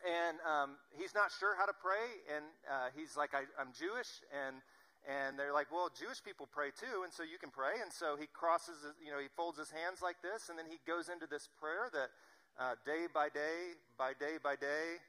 and 0.04 0.38
um, 0.42 0.76
he's 0.96 1.14
not 1.14 1.30
sure 1.30 1.56
how 1.56 1.66
to 1.66 1.76
pray, 1.76 2.24
and 2.32 2.44
uh, 2.64 2.88
he's 2.96 3.16
like, 3.16 3.34
I, 3.34 3.44
am 3.60 3.72
Jewish, 3.76 4.24
and 4.32 4.62
and 5.08 5.40
they're 5.40 5.56
like, 5.56 5.72
well, 5.72 5.88
Jewish 5.88 6.20
people 6.20 6.44
pray 6.44 6.68
too, 6.76 7.08
and 7.08 7.12
so 7.12 7.24
you 7.24 7.40
can 7.40 7.48
pray. 7.48 7.80
And 7.80 7.88
so 7.88 8.20
he 8.20 8.28
crosses, 8.28 8.76
you 9.00 9.08
know, 9.08 9.16
he 9.16 9.32
folds 9.32 9.56
his 9.56 9.72
hands 9.72 10.04
like 10.04 10.20
this, 10.20 10.52
and 10.52 10.60
then 10.60 10.68
he 10.68 10.76
goes 10.84 11.08
into 11.08 11.24
this 11.24 11.48
prayer 11.56 11.88
that 11.96 12.12
uh, 12.60 12.76
day 12.84 13.08
by 13.08 13.32
day, 13.32 13.80
by 13.96 14.12
day 14.12 14.36
by 14.36 14.60
day, 14.60 15.00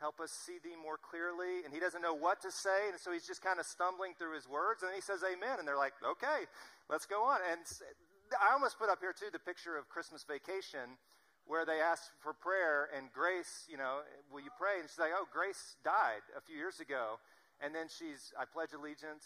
help 0.00 0.24
us 0.24 0.32
see 0.32 0.56
thee 0.64 0.76
more 0.76 0.96
clearly. 0.96 1.68
And 1.68 1.72
he 1.72 1.80
doesn't 1.80 2.00
know 2.00 2.16
what 2.16 2.40
to 2.48 2.50
say, 2.50 2.88
and 2.88 2.96
so 2.96 3.12
he's 3.12 3.28
just 3.28 3.44
kind 3.44 3.60
of 3.60 3.68
stumbling 3.68 4.16
through 4.16 4.32
his 4.32 4.48
words, 4.48 4.80
and 4.80 4.88
he 4.96 5.04
says, 5.04 5.20
Amen. 5.20 5.60
And 5.60 5.68
they're 5.68 5.76
like, 5.76 5.96
okay, 6.00 6.48
let's 6.88 7.04
go 7.04 7.20
on. 7.20 7.44
And 7.44 7.60
I 8.40 8.56
almost 8.56 8.80
put 8.80 8.88
up 8.88 9.04
here 9.04 9.12
too 9.12 9.28
the 9.28 9.42
picture 9.42 9.76
of 9.76 9.88
Christmas 9.92 10.24
vacation 10.24 10.96
where 11.46 11.64
they 11.64 11.78
asked 11.78 12.10
for 12.18 12.34
prayer 12.34 12.90
and 12.90 13.06
Grace, 13.14 13.66
you 13.70 13.78
know, 13.78 14.02
will 14.30 14.42
you 14.42 14.50
pray? 14.58 14.82
And 14.82 14.90
she's 14.90 14.98
like, 14.98 15.14
oh, 15.14 15.26
Grace 15.30 15.78
died 15.86 16.26
a 16.36 16.42
few 16.42 16.58
years 16.58 16.80
ago. 16.82 17.22
And 17.62 17.74
then 17.74 17.86
she's, 17.86 18.34
I 18.34 18.44
pledge 18.44 18.74
allegiance 18.74 19.24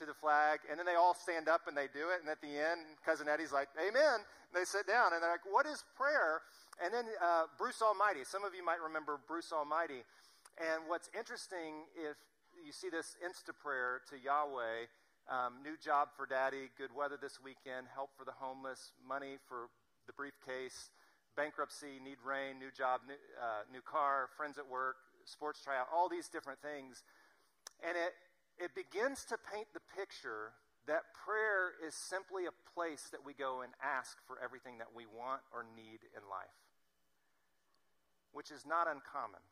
to 0.00 0.08
the 0.08 0.16
flag. 0.16 0.64
And 0.68 0.80
then 0.80 0.88
they 0.88 0.96
all 0.96 1.14
stand 1.14 1.46
up 1.48 1.68
and 1.68 1.76
they 1.76 1.86
do 1.92 2.08
it. 2.10 2.24
And 2.24 2.28
at 2.32 2.40
the 2.40 2.50
end, 2.50 2.96
Cousin 3.04 3.28
Eddie's 3.28 3.52
like, 3.52 3.68
Amen. 3.76 4.24
And 4.24 4.54
they 4.56 4.64
sit 4.64 4.88
down 4.88 5.12
and 5.12 5.22
they're 5.22 5.36
like, 5.36 5.46
What 5.46 5.68
is 5.68 5.84
prayer? 5.94 6.40
And 6.80 6.92
then 6.92 7.04
uh, 7.20 7.52
Bruce 7.60 7.84
Almighty. 7.84 8.24
Some 8.24 8.42
of 8.42 8.56
you 8.56 8.64
might 8.64 8.80
remember 8.80 9.20
Bruce 9.28 9.52
Almighty. 9.52 10.02
And 10.56 10.88
what's 10.88 11.12
interesting, 11.12 11.86
if 11.92 12.16
you 12.56 12.72
see 12.72 12.88
this 12.88 13.16
Insta 13.20 13.52
prayer 13.52 14.00
to 14.08 14.16
Yahweh, 14.16 14.88
um, 15.28 15.62
new 15.62 15.76
job 15.76 16.08
for 16.16 16.26
daddy, 16.26 16.72
good 16.76 16.90
weather 16.90 17.16
this 17.20 17.38
weekend, 17.38 17.86
help 17.92 18.10
for 18.16 18.24
the 18.24 18.34
homeless, 18.34 18.92
money 19.06 19.38
for 19.46 19.70
the 20.10 20.18
briefcase, 20.18 20.90
bankruptcy, 21.38 22.02
need 22.02 22.18
rain, 22.26 22.58
new 22.58 22.74
job, 22.74 23.06
new, 23.06 23.14
uh, 23.38 23.62
new 23.70 23.80
car, 23.80 24.26
friends 24.34 24.58
at 24.58 24.66
work, 24.66 24.98
sports 25.22 25.62
tryout, 25.62 25.86
all 25.94 26.10
these 26.10 26.26
different 26.26 26.58
things. 26.58 27.06
And 27.78 27.94
it, 27.94 28.18
it 28.58 28.74
begins 28.74 29.22
to 29.30 29.38
paint 29.38 29.70
the 29.70 29.84
picture 29.94 30.58
that 30.90 31.14
prayer 31.14 31.78
is 31.86 31.94
simply 31.94 32.50
a 32.50 32.54
place 32.74 33.06
that 33.14 33.22
we 33.22 33.30
go 33.30 33.62
and 33.62 33.70
ask 33.78 34.18
for 34.26 34.42
everything 34.42 34.82
that 34.82 34.90
we 34.90 35.06
want 35.06 35.46
or 35.54 35.62
need 35.62 36.02
in 36.10 36.26
life, 36.26 36.58
which 38.34 38.50
is 38.50 38.66
not 38.66 38.90
uncommon. 38.90 39.44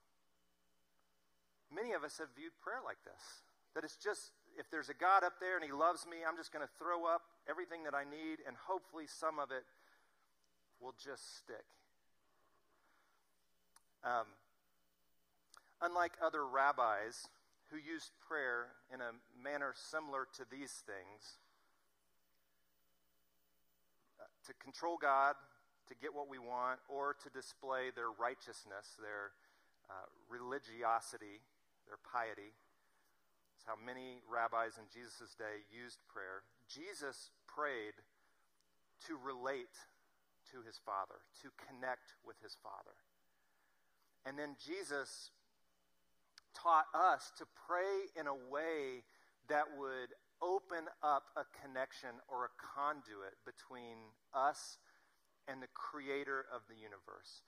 Many 1.71 1.95
of 1.95 2.03
us 2.03 2.19
have 2.19 2.35
viewed 2.35 2.59
prayer 2.59 2.83
like 2.83 2.99
this 3.07 3.47
that 3.77 3.85
it's 3.85 4.01
just, 4.01 4.33
if 4.59 4.67
there's 4.73 4.89
a 4.89 4.97
God 4.97 5.23
up 5.23 5.39
there 5.39 5.55
and 5.55 5.63
He 5.63 5.71
loves 5.71 6.03
me, 6.09 6.27
I'm 6.27 6.35
just 6.35 6.51
going 6.51 6.65
to 6.65 6.73
throw 6.81 7.07
up 7.07 7.23
everything 7.47 7.85
that 7.85 7.95
I 7.95 8.03
need, 8.03 8.43
and 8.43 8.57
hopefully 8.57 9.05
some 9.07 9.39
of 9.39 9.53
it 9.53 9.63
will 10.81 10.95
just 11.03 11.39
stick. 11.39 11.65
Um, 14.05 14.27
unlike 15.83 16.13
other 16.25 16.47
rabbis 16.47 17.27
who 17.71 17.77
used 17.77 18.13
prayer 18.27 18.73
in 18.93 19.01
a 19.01 19.13
manner 19.37 19.75
similar 19.75 20.27
to 20.37 20.47
these 20.51 20.83
things, 20.87 21.39
uh, 24.21 24.25
to 24.47 24.55
control 24.63 24.97
God, 25.01 25.35
to 25.89 25.95
get 25.95 26.15
what 26.15 26.29
we 26.29 26.39
want, 26.39 26.81
or 26.89 27.17
to 27.25 27.29
display 27.31 27.91
their 27.95 28.11
righteousness, 28.11 28.97
their 29.01 29.33
uh, 29.91 30.07
religiosity, 30.29 31.41
their 31.89 32.01
piety. 32.05 32.53
That's 33.57 33.67
how 33.67 33.77
many 33.81 34.21
rabbis 34.29 34.77
in 34.79 34.85
Jesus' 34.93 35.35
day 35.37 35.65
used 35.73 35.99
prayer. 36.09 36.45
Jesus 36.69 37.33
prayed 37.49 37.97
to 39.09 39.17
relate 39.17 39.73
to 40.53 40.65
his 40.67 40.81
Father, 40.85 41.21
to 41.43 41.49
connect 41.57 42.15
with 42.25 42.37
his 42.43 42.57
Father. 42.63 42.97
And 44.27 44.39
then 44.39 44.57
Jesus 44.61 45.31
taught 46.55 46.87
us 46.95 47.33
to 47.39 47.47
pray 47.67 48.11
in 48.19 48.27
a 48.27 48.35
way 48.35 49.07
that 49.49 49.65
would 49.79 50.13
open 50.43 50.87
up 51.03 51.35
a 51.35 51.45
connection 51.65 52.21
or 52.29 52.47
a 52.47 52.53
conduit 52.59 53.35
between 53.43 54.15
us 54.35 54.79
and 55.49 55.63
the 55.63 55.73
creator 55.73 56.45
of 56.53 56.63
the 56.69 56.77
universe. 56.77 57.43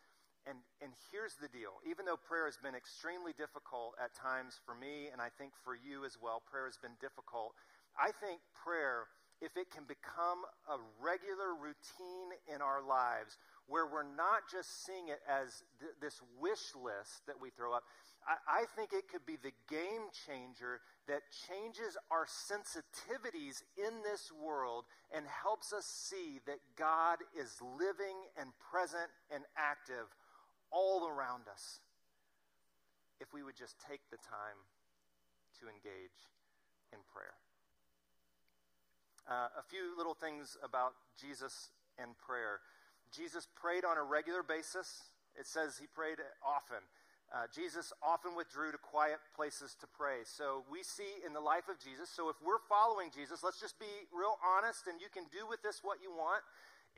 And, 0.48 0.56
and 0.80 0.96
here's 1.12 1.36
the 1.36 1.52
deal 1.52 1.84
even 1.84 2.08
though 2.08 2.16
prayer 2.16 2.48
has 2.48 2.56
been 2.56 2.72
extremely 2.74 3.36
difficult 3.36 3.92
at 4.00 4.16
times 4.16 4.56
for 4.64 4.72
me, 4.72 5.12
and 5.12 5.20
I 5.20 5.28
think 5.28 5.52
for 5.60 5.76
you 5.76 6.08
as 6.08 6.16
well, 6.16 6.40
prayer 6.40 6.64
has 6.64 6.80
been 6.80 6.96
difficult. 6.96 7.52
I 7.92 8.10
think 8.16 8.40
prayer, 8.56 9.12
if 9.40 9.56
it 9.56 9.70
can 9.72 9.84
become 9.84 10.44
a 10.68 10.76
regular 11.00 11.56
routine 11.56 12.36
in 12.52 12.60
our 12.60 12.84
lives 12.84 13.38
where 13.66 13.86
we're 13.86 14.04
not 14.04 14.44
just 14.50 14.84
seeing 14.84 15.08
it 15.08 15.20
as 15.24 15.64
th- 15.80 15.96
this 16.00 16.20
wish 16.38 16.76
list 16.76 17.24
that 17.26 17.40
we 17.40 17.48
throw 17.48 17.72
up, 17.72 17.84
I, 18.28 18.62
I 18.62 18.62
think 18.76 18.92
it 18.92 19.08
could 19.08 19.24
be 19.24 19.40
the 19.40 19.56
game 19.68 20.12
changer 20.28 20.80
that 21.08 21.22
changes 21.48 21.96
our 22.10 22.26
sensitivities 22.28 23.64
in 23.80 24.04
this 24.04 24.28
world 24.28 24.84
and 25.14 25.24
helps 25.24 25.72
us 25.72 25.86
see 25.86 26.40
that 26.46 26.60
God 26.76 27.18
is 27.32 27.56
living 27.62 28.28
and 28.36 28.52
present 28.60 29.08
and 29.32 29.44
active 29.56 30.12
all 30.70 31.08
around 31.08 31.48
us 31.50 31.80
if 33.20 33.32
we 33.32 33.42
would 33.42 33.56
just 33.56 33.76
take 33.88 34.00
the 34.10 34.20
time 34.20 34.60
to 35.60 35.68
engage 35.68 36.28
in 36.92 36.98
prayer. 37.12 37.36
Uh, 39.30 39.46
a 39.54 39.62
few 39.62 39.94
little 39.94 40.18
things 40.18 40.58
about 40.58 40.98
Jesus 41.14 41.70
and 42.02 42.18
prayer. 42.18 42.58
Jesus 43.14 43.46
prayed 43.54 43.86
on 43.86 43.94
a 43.94 44.02
regular 44.02 44.42
basis. 44.42 45.14
It 45.38 45.46
says 45.46 45.78
he 45.78 45.86
prayed 45.86 46.18
often. 46.42 46.82
Uh, 47.30 47.46
Jesus 47.54 47.94
often 48.02 48.34
withdrew 48.34 48.74
to 48.74 48.82
quiet 48.82 49.22
places 49.38 49.78
to 49.78 49.86
pray. 49.86 50.26
So 50.26 50.66
we 50.66 50.82
see 50.82 51.22
in 51.22 51.30
the 51.30 51.38
life 51.38 51.70
of 51.70 51.78
Jesus. 51.78 52.10
So 52.10 52.26
if 52.26 52.34
we're 52.42 52.58
following 52.66 53.14
Jesus, 53.14 53.46
let's 53.46 53.62
just 53.62 53.78
be 53.78 54.10
real 54.10 54.34
honest, 54.42 54.90
and 54.90 54.98
you 54.98 55.06
can 55.06 55.30
do 55.30 55.46
with 55.46 55.62
this 55.62 55.78
what 55.86 56.02
you 56.02 56.10
want. 56.10 56.42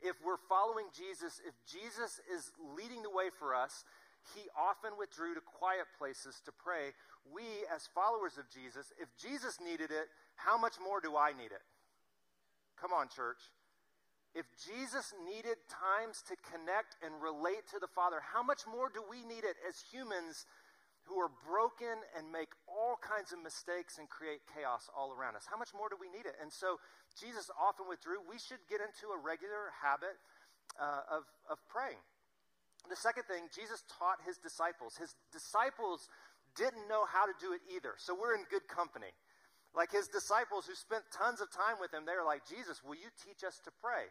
If 0.01 0.17
we're 0.25 0.41
following 0.49 0.89
Jesus, 0.89 1.37
if 1.45 1.53
Jesus 1.69 2.17
is 2.25 2.49
leading 2.57 3.05
the 3.05 3.13
way 3.13 3.29
for 3.29 3.53
us, 3.53 3.85
he 4.33 4.49
often 4.57 4.97
withdrew 4.97 5.37
to 5.37 5.43
quiet 5.45 5.85
places 6.01 6.41
to 6.49 6.51
pray. 6.51 6.97
We, 7.29 7.45
as 7.69 7.85
followers 7.93 8.41
of 8.41 8.49
Jesus, 8.49 8.89
if 8.97 9.13
Jesus 9.21 9.61
needed 9.61 9.93
it, 9.93 10.09
how 10.33 10.57
much 10.57 10.81
more 10.81 10.97
do 10.97 11.13
I 11.13 11.37
need 11.37 11.53
it? 11.53 11.61
Come 12.83 12.91
on, 12.91 13.07
church. 13.07 13.39
If 14.35 14.43
Jesus 14.59 15.15
needed 15.23 15.55
times 15.71 16.19
to 16.27 16.35
connect 16.43 16.99
and 16.99 17.15
relate 17.23 17.63
to 17.71 17.79
the 17.79 17.87
Father, 17.87 18.19
how 18.19 18.43
much 18.43 18.67
more 18.67 18.91
do 18.91 18.99
we 18.99 19.23
need 19.23 19.47
it 19.47 19.55
as 19.63 19.79
humans 19.87 20.43
who 21.07 21.15
are 21.15 21.31
broken 21.47 22.03
and 22.11 22.27
make 22.27 22.51
all 22.67 22.99
kinds 22.99 23.31
of 23.31 23.39
mistakes 23.39 24.03
and 24.03 24.11
create 24.11 24.43
chaos 24.51 24.91
all 24.91 25.15
around 25.15 25.39
us? 25.39 25.47
How 25.47 25.55
much 25.55 25.71
more 25.71 25.87
do 25.87 25.95
we 25.95 26.11
need 26.11 26.27
it? 26.27 26.35
And 26.43 26.51
so 26.51 26.75
Jesus 27.15 27.47
often 27.55 27.87
withdrew. 27.87 28.19
We 28.27 28.35
should 28.35 28.59
get 28.67 28.83
into 28.83 29.15
a 29.15 29.19
regular 29.21 29.71
habit 29.79 30.19
uh, 30.75 31.07
of, 31.07 31.23
of 31.47 31.63
praying. 31.71 32.03
The 32.91 32.99
second 32.99 33.31
thing, 33.31 33.47
Jesus 33.47 33.87
taught 33.87 34.19
his 34.27 34.35
disciples. 34.35 34.99
His 34.99 35.15
disciples 35.31 36.11
didn't 36.59 36.91
know 36.91 37.07
how 37.07 37.31
to 37.31 37.35
do 37.39 37.55
it 37.55 37.63
either. 37.71 37.95
So 37.95 38.11
we're 38.11 38.35
in 38.35 38.43
good 38.51 38.67
company. 38.67 39.15
Like 39.73 39.89
his 39.89 40.07
disciples 40.07 40.69
who 40.69 40.77
spent 40.77 41.09
tons 41.09 41.41
of 41.41 41.49
time 41.49 41.81
with 41.81 41.89
him, 41.89 42.05
they 42.05 42.13
were 42.13 42.25
like, 42.25 42.45
Jesus, 42.45 42.85
will 42.85 42.95
you 42.95 43.09
teach 43.25 43.41
us 43.41 43.57
to 43.65 43.71
pray? 43.81 44.05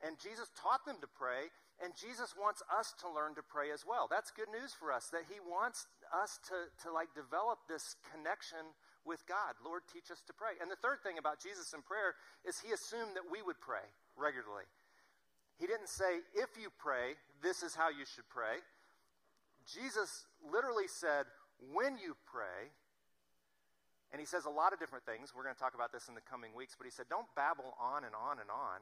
And 0.00 0.16
Jesus 0.18 0.48
taught 0.56 0.82
them 0.88 0.96
to 1.04 1.06
pray, 1.06 1.52
and 1.78 1.92
Jesus 1.94 2.34
wants 2.34 2.64
us 2.72 2.96
to 3.04 3.06
learn 3.12 3.36
to 3.36 3.44
pray 3.44 3.70
as 3.70 3.84
well. 3.86 4.08
That's 4.08 4.32
good 4.32 4.50
news 4.50 4.72
for 4.72 4.90
us, 4.90 5.12
that 5.12 5.28
he 5.28 5.38
wants 5.44 5.86
us 6.10 6.40
to, 6.50 6.68
to 6.82 6.88
like 6.90 7.12
develop 7.12 7.62
this 7.68 7.96
connection 8.10 8.64
with 9.04 9.22
God. 9.28 9.54
Lord, 9.60 9.84
teach 9.92 10.10
us 10.10 10.24
to 10.26 10.32
pray. 10.32 10.56
And 10.60 10.72
the 10.72 10.80
third 10.80 11.04
thing 11.04 11.20
about 11.20 11.38
Jesus 11.38 11.76
and 11.76 11.84
prayer 11.84 12.16
is 12.42 12.58
he 12.58 12.72
assumed 12.72 13.14
that 13.14 13.28
we 13.28 13.44
would 13.44 13.60
pray 13.60 13.84
regularly. 14.16 14.64
He 15.60 15.68
didn't 15.68 15.92
say, 15.92 16.24
if 16.34 16.56
you 16.58 16.72
pray, 16.80 17.14
this 17.44 17.62
is 17.62 17.76
how 17.76 17.92
you 17.92 18.08
should 18.08 18.26
pray. 18.32 18.64
Jesus 19.68 20.26
literally 20.42 20.88
said, 20.88 21.28
when 21.72 21.96
you 21.96 22.16
pray, 22.26 22.72
and 24.14 24.22
he 24.22 24.30
says 24.30 24.46
a 24.46 24.54
lot 24.54 24.70
of 24.70 24.78
different 24.78 25.02
things. 25.02 25.34
We're 25.34 25.42
going 25.42 25.58
to 25.58 25.58
talk 25.58 25.74
about 25.74 25.90
this 25.90 26.06
in 26.06 26.14
the 26.14 26.22
coming 26.22 26.54
weeks, 26.54 26.78
but 26.78 26.86
he 26.86 26.94
said, 26.94 27.10
don't 27.10 27.26
babble 27.34 27.74
on 27.82 28.06
and 28.06 28.14
on 28.14 28.38
and 28.38 28.46
on. 28.46 28.78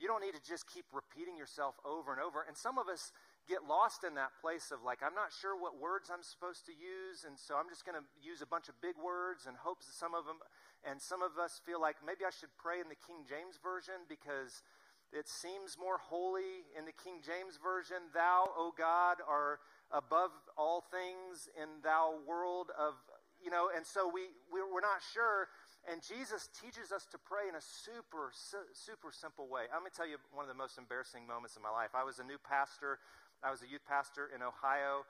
You 0.00 0.08
don't 0.08 0.24
need 0.24 0.32
to 0.32 0.40
just 0.40 0.64
keep 0.64 0.88
repeating 0.88 1.36
yourself 1.36 1.76
over 1.84 2.16
and 2.16 2.18
over. 2.18 2.40
And 2.40 2.56
some 2.56 2.80
of 2.80 2.88
us 2.88 3.12
get 3.44 3.68
lost 3.68 4.08
in 4.08 4.16
that 4.16 4.32
place 4.40 4.72
of 4.72 4.80
like, 4.80 5.04
I'm 5.04 5.12
not 5.12 5.36
sure 5.36 5.52
what 5.52 5.76
words 5.76 6.08
I'm 6.08 6.24
supposed 6.24 6.64
to 6.64 6.72
use, 6.72 7.28
and 7.28 7.36
so 7.36 7.60
I'm 7.60 7.68
just 7.68 7.84
going 7.84 8.00
to 8.00 8.08
use 8.24 8.40
a 8.40 8.48
bunch 8.48 8.72
of 8.72 8.74
big 8.80 8.96
words 8.96 9.44
and 9.44 9.52
hopes 9.52 9.84
that 9.84 10.00
some 10.00 10.16
of 10.16 10.24
them, 10.24 10.40
and 10.80 10.96
some 10.96 11.20
of 11.20 11.36
us 11.36 11.60
feel 11.68 11.76
like 11.76 12.00
maybe 12.00 12.24
I 12.24 12.32
should 12.32 12.56
pray 12.56 12.80
in 12.80 12.88
the 12.88 12.96
King 13.04 13.28
James 13.28 13.60
Version 13.60 14.08
because 14.08 14.64
it 15.12 15.28
seems 15.28 15.76
more 15.76 16.00
holy 16.00 16.64
in 16.72 16.88
the 16.88 16.96
King 16.96 17.20
James 17.20 17.60
Version. 17.60 18.08
Thou, 18.16 18.48
O 18.56 18.72
God, 18.72 19.20
are 19.28 19.60
above 19.92 20.32
all 20.56 20.80
things 20.88 21.52
in 21.52 21.84
thou 21.84 22.16
world 22.24 22.72
of 22.80 22.96
you 23.44 23.50
know, 23.50 23.68
and 23.74 23.84
so 23.84 24.06
we, 24.06 24.30
we're 24.50 24.80
not 24.80 25.02
sure. 25.12 25.50
And 25.90 25.98
Jesus 25.98 26.46
teaches 26.62 26.94
us 26.94 27.10
to 27.10 27.18
pray 27.18 27.50
in 27.50 27.58
a 27.58 27.64
super, 27.64 28.30
super 28.70 29.10
simple 29.10 29.50
way. 29.50 29.66
I'm 29.74 29.82
going 29.82 29.90
to 29.90 29.96
tell 29.96 30.06
you 30.06 30.22
one 30.30 30.46
of 30.46 30.52
the 30.52 30.58
most 30.58 30.78
embarrassing 30.78 31.26
moments 31.26 31.58
in 31.58 31.62
my 31.62 31.74
life. 31.74 31.90
I 31.98 32.06
was 32.06 32.22
a 32.22 32.26
new 32.26 32.38
pastor. 32.38 33.02
I 33.42 33.50
was 33.50 33.66
a 33.66 33.68
youth 33.68 33.82
pastor 33.82 34.30
in 34.30 34.38
Ohio, 34.38 35.02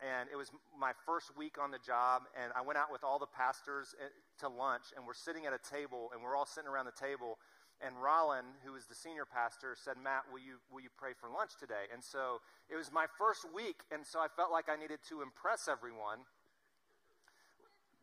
and 0.00 0.32
it 0.32 0.40
was 0.40 0.48
my 0.72 0.96
first 1.04 1.36
week 1.36 1.60
on 1.60 1.68
the 1.68 1.82
job. 1.84 2.24
And 2.32 2.48
I 2.56 2.64
went 2.64 2.80
out 2.80 2.88
with 2.88 3.04
all 3.04 3.20
the 3.20 3.28
pastors 3.28 3.92
eh, 4.00 4.08
to 4.40 4.48
lunch, 4.48 4.96
and 4.96 5.04
we're 5.04 5.12
sitting 5.12 5.44
at 5.44 5.52
a 5.52 5.60
table, 5.60 6.08
and 6.16 6.24
we're 6.24 6.32
all 6.32 6.48
sitting 6.48 6.72
around 6.72 6.88
the 6.88 6.96
table. 6.96 7.36
And 7.84 8.00
Rollin, 8.00 8.56
who 8.64 8.72
was 8.72 8.88
the 8.88 8.96
senior 8.96 9.28
pastor, 9.28 9.76
said, 9.76 10.00
Matt, 10.00 10.24
will 10.32 10.40
you, 10.40 10.56
will 10.72 10.80
you 10.80 10.88
pray 10.96 11.12
for 11.12 11.28
lunch 11.28 11.60
today? 11.60 11.92
And 11.92 12.00
so 12.00 12.40
it 12.72 12.80
was 12.80 12.88
my 12.88 13.04
first 13.18 13.44
week, 13.52 13.84
and 13.92 14.06
so 14.06 14.24
I 14.24 14.32
felt 14.32 14.48
like 14.48 14.72
I 14.72 14.80
needed 14.80 15.04
to 15.12 15.20
impress 15.20 15.68
everyone. 15.68 16.24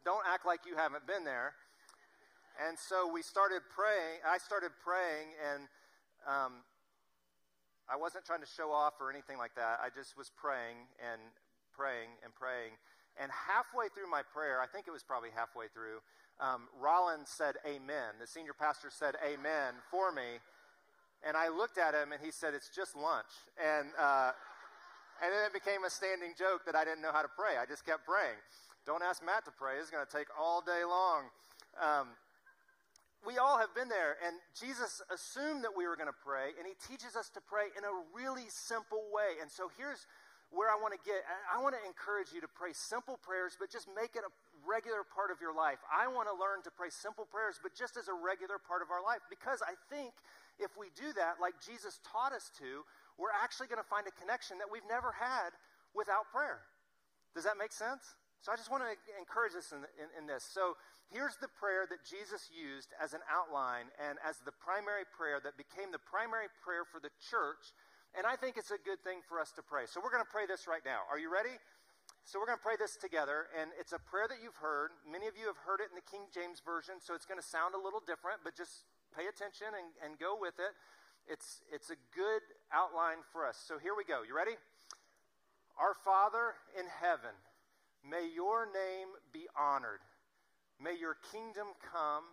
Don't 0.03 0.25
act 0.25 0.45
like 0.45 0.65
you 0.65 0.75
haven't 0.75 1.05
been 1.05 1.23
there. 1.23 1.53
And 2.57 2.77
so 2.77 3.09
we 3.09 3.21
started 3.21 3.61
praying. 3.69 4.21
I 4.27 4.37
started 4.37 4.71
praying, 4.83 5.33
and 5.39 5.61
um, 6.27 6.65
I 7.89 7.95
wasn't 7.95 8.25
trying 8.25 8.41
to 8.41 8.49
show 8.49 8.71
off 8.71 8.99
or 8.99 9.09
anything 9.09 9.37
like 9.37 9.55
that. 9.55 9.79
I 9.81 9.89
just 9.93 10.17
was 10.17 10.31
praying 10.35 10.89
and 10.99 11.21
praying 11.73 12.17
and 12.23 12.33
praying. 12.35 12.75
And 13.19 13.31
halfway 13.31 13.89
through 13.93 14.09
my 14.09 14.21
prayer, 14.21 14.61
I 14.61 14.67
think 14.67 14.87
it 14.87 14.93
was 14.93 15.03
probably 15.03 15.29
halfway 15.35 15.67
through, 15.67 15.99
um, 16.39 16.67
Rollins 16.79 17.29
said, 17.29 17.55
Amen. 17.67 18.17
The 18.19 18.27
senior 18.27 18.53
pastor 18.53 18.89
said, 18.89 19.15
Amen 19.21 19.77
for 19.89 20.11
me. 20.11 20.41
And 21.21 21.37
I 21.37 21.49
looked 21.49 21.77
at 21.77 21.93
him, 21.93 22.11
and 22.11 22.21
he 22.21 22.31
said, 22.31 22.53
It's 22.53 22.69
just 22.69 22.95
lunch. 22.95 23.29
And, 23.59 23.93
uh, 23.99 24.31
and 25.21 25.29
then 25.29 25.45
it 25.45 25.53
became 25.53 25.83
a 25.85 25.89
standing 25.89 26.33
joke 26.37 26.65
that 26.65 26.75
I 26.75 26.83
didn't 26.83 27.01
know 27.01 27.13
how 27.13 27.21
to 27.21 27.29
pray. 27.29 27.61
I 27.61 27.65
just 27.69 27.85
kept 27.85 28.07
praying. 28.07 28.41
Don't 28.85 29.03
ask 29.03 29.23
Matt 29.23 29.45
to 29.45 29.51
pray, 29.51 29.77
it's 29.77 29.89
going 29.89 30.05
to 30.05 30.11
take 30.11 30.27
all 30.33 30.61
day 30.61 30.81
long. 30.81 31.29
Um, 31.77 32.07
we 33.21 33.37
all 33.37 33.61
have 33.61 33.69
been 33.77 33.85
there, 33.85 34.17
and 34.25 34.33
Jesus 34.57 35.01
assumed 35.13 35.61
that 35.61 35.77
we 35.77 35.85
were 35.85 35.93
going 35.93 36.09
to 36.09 36.21
pray, 36.25 36.57
and 36.57 36.65
he 36.65 36.73
teaches 36.89 37.13
us 37.13 37.29
to 37.37 37.41
pray 37.41 37.69
in 37.77 37.85
a 37.85 37.93
really 38.09 38.49
simple 38.49 39.05
way. 39.13 39.37
And 39.37 39.45
so 39.45 39.69
here's 39.77 40.09
where 40.49 40.67
I 40.67 40.75
want 40.75 40.97
to 40.97 41.01
get 41.05 41.21
I 41.47 41.61
want 41.61 41.77
to 41.77 41.83
encourage 41.85 42.33
you 42.33 42.41
to 42.41 42.49
pray 42.49 42.73
simple 42.73 43.21
prayers, 43.21 43.53
but 43.61 43.69
just 43.69 43.85
make 43.85 44.17
it 44.17 44.25
a 44.25 44.33
regular 44.65 45.05
part 45.05 45.29
of 45.29 45.37
your 45.37 45.53
life. 45.53 45.79
I 45.87 46.09
want 46.09 46.27
to 46.27 46.35
learn 46.35 46.65
to 46.65 46.73
pray 46.73 46.89
simple 46.89 47.29
prayers, 47.29 47.61
but 47.61 47.77
just 47.77 47.95
as 47.95 48.09
a 48.09 48.17
regular 48.17 48.57
part 48.57 48.81
of 48.81 48.89
our 48.89 49.05
life, 49.05 49.21
because 49.29 49.61
I 49.61 49.77
think 49.93 50.17
if 50.57 50.73
we 50.73 50.89
do 50.97 51.13
that, 51.13 51.37
like 51.37 51.61
Jesus 51.61 52.01
taught 52.01 52.33
us 52.33 52.49
to, 52.57 52.81
we're 53.21 53.33
actually 53.37 53.69
going 53.69 53.81
to 53.81 53.87
find 53.87 54.09
a 54.09 54.15
connection 54.17 54.57
that 54.57 54.67
we've 54.67 54.85
never 54.89 55.13
had 55.13 55.53
without 55.93 56.29
prayer. 56.33 56.65
Does 57.37 57.45
that 57.45 57.55
make 57.55 57.71
sense? 57.71 58.17
So 58.41 58.49
I 58.49 58.57
just 58.57 58.73
want 58.73 58.81
to 58.81 58.89
encourage 59.21 59.53
us 59.53 59.69
in, 59.69 59.85
in, 60.01 60.09
in, 60.17 60.25
this. 60.25 60.41
So 60.41 60.73
here's 61.13 61.37
the 61.37 61.51
prayer 61.61 61.85
that 61.85 62.01
Jesus 62.01 62.49
used 62.49 62.89
as 62.97 63.13
an 63.13 63.21
outline 63.29 63.93
and 64.01 64.17
as 64.25 64.41
the 64.41 64.49
primary 64.57 65.05
prayer 65.05 65.37
that 65.45 65.61
became 65.61 65.93
the 65.93 66.01
primary 66.01 66.49
prayer 66.65 66.81
for 66.81 66.97
the 66.97 67.13
church. 67.21 67.69
And 68.17 68.25
I 68.25 68.33
think 68.33 68.57
it's 68.57 68.73
a 68.73 68.81
good 68.81 68.97
thing 69.05 69.21
for 69.29 69.37
us 69.37 69.53
to 69.55 69.63
pray. 69.63 69.85
So 69.85 70.01
we're 70.01 70.09
going 70.09 70.25
to 70.25 70.33
pray 70.33 70.49
this 70.49 70.65
right 70.65 70.81
now. 70.81 71.05
Are 71.05 71.21
you 71.21 71.29
ready? 71.29 71.53
So 72.25 72.41
we're 72.41 72.49
going 72.49 72.57
to 72.57 72.65
pray 72.65 72.81
this 72.81 72.97
together. 72.97 73.45
And 73.53 73.69
it's 73.77 73.93
a 73.93 74.01
prayer 74.01 74.25
that 74.25 74.41
you've 74.41 74.57
heard. 74.57 74.89
Many 75.05 75.29
of 75.29 75.37
you 75.37 75.45
have 75.45 75.61
heard 75.61 75.77
it 75.77 75.93
in 75.93 75.95
the 75.95 76.07
King 76.09 76.25
James 76.33 76.65
Version, 76.65 76.97
so 76.97 77.13
it's 77.13 77.29
going 77.29 77.39
to 77.39 77.45
sound 77.45 77.77
a 77.77 77.81
little 77.81 78.01
different, 78.01 78.41
but 78.41 78.57
just 78.57 78.89
pay 79.13 79.29
attention 79.29 79.69
and, 79.77 79.93
and 80.01 80.17
go 80.17 80.33
with 80.33 80.57
it. 80.57 80.73
It's, 81.29 81.61
it's 81.69 81.93
a 81.93 81.99
good 82.17 82.41
outline 82.73 83.21
for 83.29 83.45
us. 83.45 83.61
So 83.61 83.77
here 83.77 83.93
we 83.93 84.01
go. 84.01 84.25
You 84.25 84.33
ready? 84.33 84.57
Our 85.77 85.93
Father 85.93 86.57
in 86.73 86.89
heaven 86.89 87.37
May 88.07 88.27
your 88.33 88.65
name 88.65 89.09
be 89.31 89.47
honored. 89.57 90.01
May 90.83 90.97
your 90.99 91.17
kingdom 91.31 91.67
come, 91.93 92.23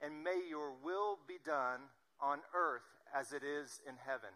and 0.00 0.24
may 0.24 0.40
your 0.48 0.72
will 0.82 1.18
be 1.26 1.36
done 1.44 1.80
on 2.20 2.38
earth 2.54 2.88
as 3.14 3.32
it 3.32 3.42
is 3.42 3.80
in 3.86 3.94
heaven. 4.06 4.30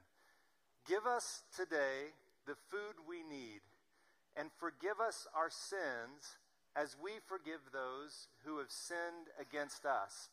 Give 0.87 1.07
us 1.07 1.43
today 1.57 2.13
the 2.47 2.57
food 2.71 3.09
we 3.09 3.23
need, 3.23 3.61
and 4.37 4.51
forgive 4.59 5.01
us 5.01 5.27
our 5.35 5.51
sins 5.51 6.37
as 6.75 6.97
we 7.03 7.13
forgive 7.27 7.61
those 7.73 8.29
who 8.45 8.59
have 8.59 8.71
sinned 8.71 9.29
against 9.41 9.85
us. 9.85 10.31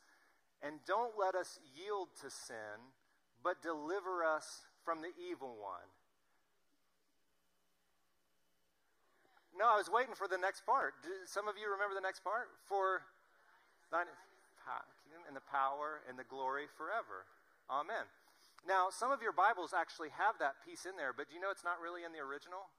And 0.61 0.79
don't 0.85 1.13
let 1.17 1.35
us 1.35 1.59
yield 1.75 2.09
to 2.21 2.29
sin, 2.29 2.91
but 3.43 3.61
deliver 3.61 4.23
us 4.23 4.67
from 4.83 5.01
the 5.01 5.11
evil 5.29 5.55
one. 5.61 5.87
No, 9.59 9.67
I 9.67 9.75
was 9.75 9.91
waiting 9.91 10.15
for 10.15 10.31
the 10.31 10.39
next 10.39 10.63
part. 10.63 10.95
Do 11.03 11.11
some 11.27 11.51
of 11.51 11.59
you 11.59 11.67
remember 11.67 11.91
the 11.91 11.99
next 11.99 12.23
part? 12.23 12.47
For 12.63 13.03
thine 13.91 14.07
and 15.27 15.35
the 15.35 15.43
power 15.51 15.99
and 16.07 16.15
the 16.15 16.23
glory 16.23 16.71
forever. 16.79 17.27
Amen. 17.67 18.07
Now, 18.63 18.87
some 18.87 19.11
of 19.11 19.19
your 19.19 19.35
Bibles 19.35 19.75
actually 19.75 20.15
have 20.15 20.39
that 20.39 20.63
piece 20.63 20.87
in 20.87 20.95
there, 20.95 21.11
but 21.11 21.27
do 21.27 21.35
you 21.35 21.41
know 21.43 21.51
it's 21.51 21.67
not 21.67 21.83
really 21.83 22.07
in 22.07 22.15
the 22.15 22.23
original? 22.23 22.71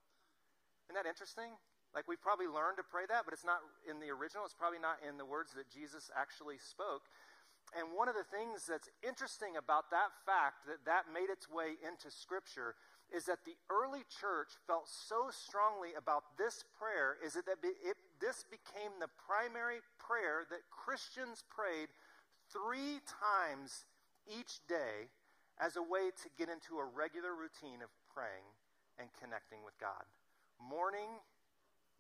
Isn't 0.88 0.96
that 0.96 1.04
interesting? 1.04 1.52
Like 1.92 2.08
we've 2.08 2.22
probably 2.22 2.48
learned 2.48 2.80
to 2.80 2.86
pray 2.86 3.04
that, 3.12 3.28
but 3.28 3.36
it's 3.36 3.44
not 3.44 3.60
in 3.84 4.00
the 4.00 4.08
original. 4.08 4.48
It's 4.48 4.56
probably 4.56 4.80
not 4.80 5.02
in 5.04 5.20
the 5.20 5.26
words 5.26 5.52
that 5.58 5.68
Jesus 5.68 6.08
actually 6.16 6.56
spoke. 6.56 7.06
And 7.76 7.94
one 7.94 8.08
of 8.08 8.16
the 8.16 8.26
things 8.26 8.66
that's 8.66 8.88
interesting 9.04 9.54
about 9.54 9.92
that 9.92 10.10
fact 10.26 10.64
that 10.64 10.82
that 10.88 11.12
made 11.12 11.28
its 11.28 11.46
way 11.46 11.76
into 11.82 12.08
Scripture 12.08 12.74
is 13.14 13.26
that 13.26 13.44
the 13.44 13.58
early 13.68 14.06
church 14.08 14.54
felt 14.66 14.88
so 14.88 15.30
strongly 15.30 15.94
about 15.98 16.38
this 16.38 16.64
prayer 16.78 17.16
is 17.24 17.34
that 17.34 17.44
it, 17.62 17.96
this 18.20 18.44
became 18.46 18.98
the 19.00 19.10
primary 19.26 19.82
prayer 19.98 20.46
that 20.50 20.62
Christians 20.70 21.44
prayed 21.50 21.88
three 22.50 23.02
times 23.06 23.84
each 24.26 24.62
day 24.68 25.10
as 25.58 25.76
a 25.76 25.82
way 25.82 26.10
to 26.22 26.28
get 26.38 26.48
into 26.48 26.78
a 26.78 26.86
regular 26.86 27.34
routine 27.34 27.82
of 27.82 27.90
praying 28.14 28.46
and 28.98 29.08
connecting 29.18 29.60
with 29.64 29.76
God. 29.78 30.06
Morning, 30.56 31.20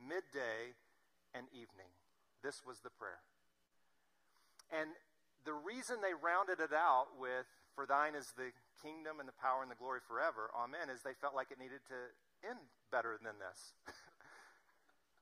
midday, 0.00 0.76
and 1.34 1.46
evening. 1.52 1.90
This 2.42 2.62
was 2.64 2.80
the 2.80 2.90
prayer. 2.90 3.20
And 4.72 4.90
the 5.44 5.52
reason 5.52 5.98
they 6.00 6.14
rounded 6.14 6.60
it 6.60 6.72
out 6.72 7.18
with, 7.18 7.48
For 7.74 7.86
thine 7.86 8.14
is 8.14 8.32
the 8.36 8.50
kingdom 8.82 9.20
and 9.20 9.28
the 9.28 9.36
power 9.38 9.62
and 9.62 9.70
the 9.70 9.78
glory 9.78 10.00
forever, 10.02 10.50
amen, 10.56 10.90
is 10.90 11.02
they 11.02 11.16
felt 11.16 11.34
like 11.34 11.50
it 11.54 11.58
needed 11.58 11.80
to 11.88 11.98
end 12.42 12.60
better 12.90 13.16
than 13.22 13.38
this. 13.38 13.72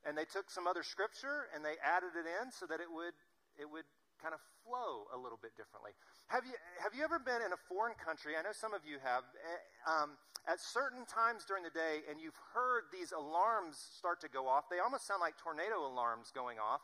and 0.06 0.16
they 0.16 0.24
took 0.24 0.50
some 0.50 0.66
other 0.66 0.82
scripture 0.82 1.52
and 1.52 1.60
they 1.64 1.76
added 1.84 2.16
it 2.16 2.24
in 2.24 2.50
so 2.50 2.64
that 2.66 2.80
it 2.80 2.88
would, 2.88 3.14
it 3.60 3.68
would 3.68 3.86
kind 4.18 4.34
of 4.34 4.42
flow 4.66 5.06
a 5.14 5.18
little 5.18 5.38
bit 5.38 5.54
differently. 5.54 5.94
Have 6.28 6.44
you, 6.44 6.56
have 6.82 6.92
you 6.92 7.04
ever 7.06 7.22
been 7.22 7.40
in 7.40 7.54
a 7.54 7.60
foreign 7.70 7.94
country? 7.96 8.34
I 8.34 8.42
know 8.42 8.52
some 8.52 8.74
of 8.74 8.82
you 8.82 8.98
have. 9.00 9.24
Eh, 9.38 9.62
um, 9.86 10.18
at 10.48 10.60
certain 10.60 11.04
times 11.04 11.44
during 11.44 11.62
the 11.62 11.72
day, 11.72 12.00
and 12.08 12.20
you've 12.20 12.38
heard 12.56 12.88
these 12.88 13.12
alarms 13.12 13.76
start 13.76 14.20
to 14.24 14.28
go 14.28 14.48
off. 14.48 14.64
They 14.72 14.80
almost 14.80 15.06
sound 15.06 15.20
like 15.20 15.36
tornado 15.36 15.84
alarms 15.84 16.32
going 16.32 16.56
off. 16.56 16.80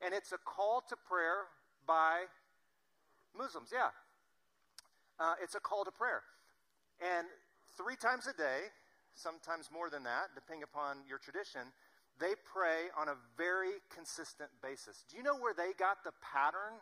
And 0.00 0.14
it's 0.14 0.30
a 0.30 0.38
call 0.38 0.82
to 0.88 0.94
prayer 0.94 1.50
by 1.86 2.30
Muslims, 3.36 3.70
yeah. 3.74 3.90
Uh, 5.18 5.34
it's 5.42 5.54
a 5.54 5.60
call 5.60 5.84
to 5.84 5.90
prayer. 5.90 6.22
And 7.02 7.26
three 7.76 7.96
times 7.96 8.26
a 8.26 8.36
day, 8.36 8.70
sometimes 9.14 9.70
more 9.72 9.90
than 9.90 10.04
that, 10.04 10.34
depending 10.34 10.62
upon 10.62 11.02
your 11.08 11.18
tradition, 11.18 11.74
they 12.18 12.34
pray 12.46 12.90
on 12.98 13.08
a 13.08 13.14
very 13.36 13.82
consistent 13.94 14.50
basis. 14.62 15.04
Do 15.10 15.16
you 15.16 15.22
know 15.22 15.38
where 15.38 15.54
they 15.54 15.74
got 15.78 16.02
the 16.04 16.14
pattern 16.22 16.78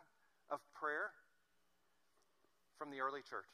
of 0.49 0.59
prayer? 0.73 1.11
From 2.77 2.91
the 2.91 3.01
early 3.01 3.21
church. 3.25 3.49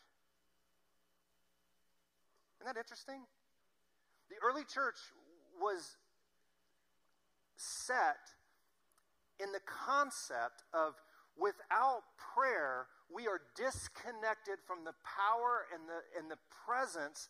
Isn't 2.59 2.67
that 2.67 2.79
interesting? 2.79 3.23
The 4.29 4.35
early 4.43 4.63
church 4.67 4.99
was 5.55 5.95
set 7.55 8.19
in 9.39 9.51
the 9.51 9.63
concept 9.63 10.63
of 10.73 10.99
without 11.37 12.03
prayer, 12.17 12.87
we 13.09 13.27
are 13.27 13.41
disconnected 13.53 14.61
from 14.65 14.83
the 14.85 14.97
power 15.05 15.69
and 15.73 15.85
the, 15.85 16.01
and 16.17 16.29
the 16.29 16.41
presence 16.65 17.29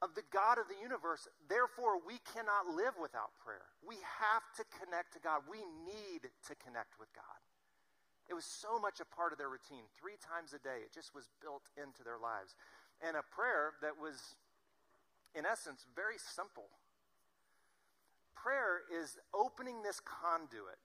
of 0.00 0.14
the 0.16 0.24
God 0.32 0.56
of 0.56 0.70
the 0.70 0.78
universe. 0.80 1.28
Therefore, 1.50 2.00
we 2.00 2.22
cannot 2.32 2.72
live 2.72 2.96
without 2.96 3.36
prayer. 3.42 3.68
We 3.84 4.00
have 4.00 4.46
to 4.56 4.64
connect 4.80 5.12
to 5.14 5.20
God. 5.20 5.44
We 5.50 5.60
need 5.84 6.30
to 6.48 6.54
connect 6.56 6.96
with 6.96 7.12
God. 7.12 7.40
It 8.30 8.34
was 8.34 8.46
so 8.46 8.78
much 8.78 9.02
a 9.02 9.08
part 9.08 9.34
of 9.34 9.38
their 9.38 9.50
routine. 9.50 9.84
Three 9.98 10.16
times 10.22 10.54
a 10.54 10.62
day, 10.62 10.86
it 10.86 10.94
just 10.94 11.12
was 11.12 11.28
built 11.42 11.66
into 11.74 12.06
their 12.06 12.16
lives. 12.16 12.54
And 13.02 13.18
a 13.18 13.26
prayer 13.26 13.74
that 13.82 13.98
was, 13.98 14.38
in 15.34 15.44
essence, 15.44 15.84
very 15.98 16.16
simple. 16.16 16.70
Prayer 18.38 18.86
is 18.88 19.18
opening 19.34 19.82
this 19.82 20.00
conduit 20.00 20.78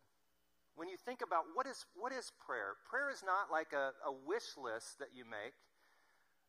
when 0.75 0.87
you 0.87 0.99
think 0.99 1.23
about 1.23 1.47
what 1.55 1.65
is, 1.67 1.85
what 1.95 2.11
is 2.11 2.31
prayer, 2.39 2.75
prayer 2.87 3.09
is 3.09 3.23
not 3.23 3.51
like 3.51 3.71
a, 3.71 3.95
a 4.03 4.11
wish 4.11 4.59
list 4.59 4.99
that 4.99 5.15
you 5.15 5.23
make. 5.23 5.55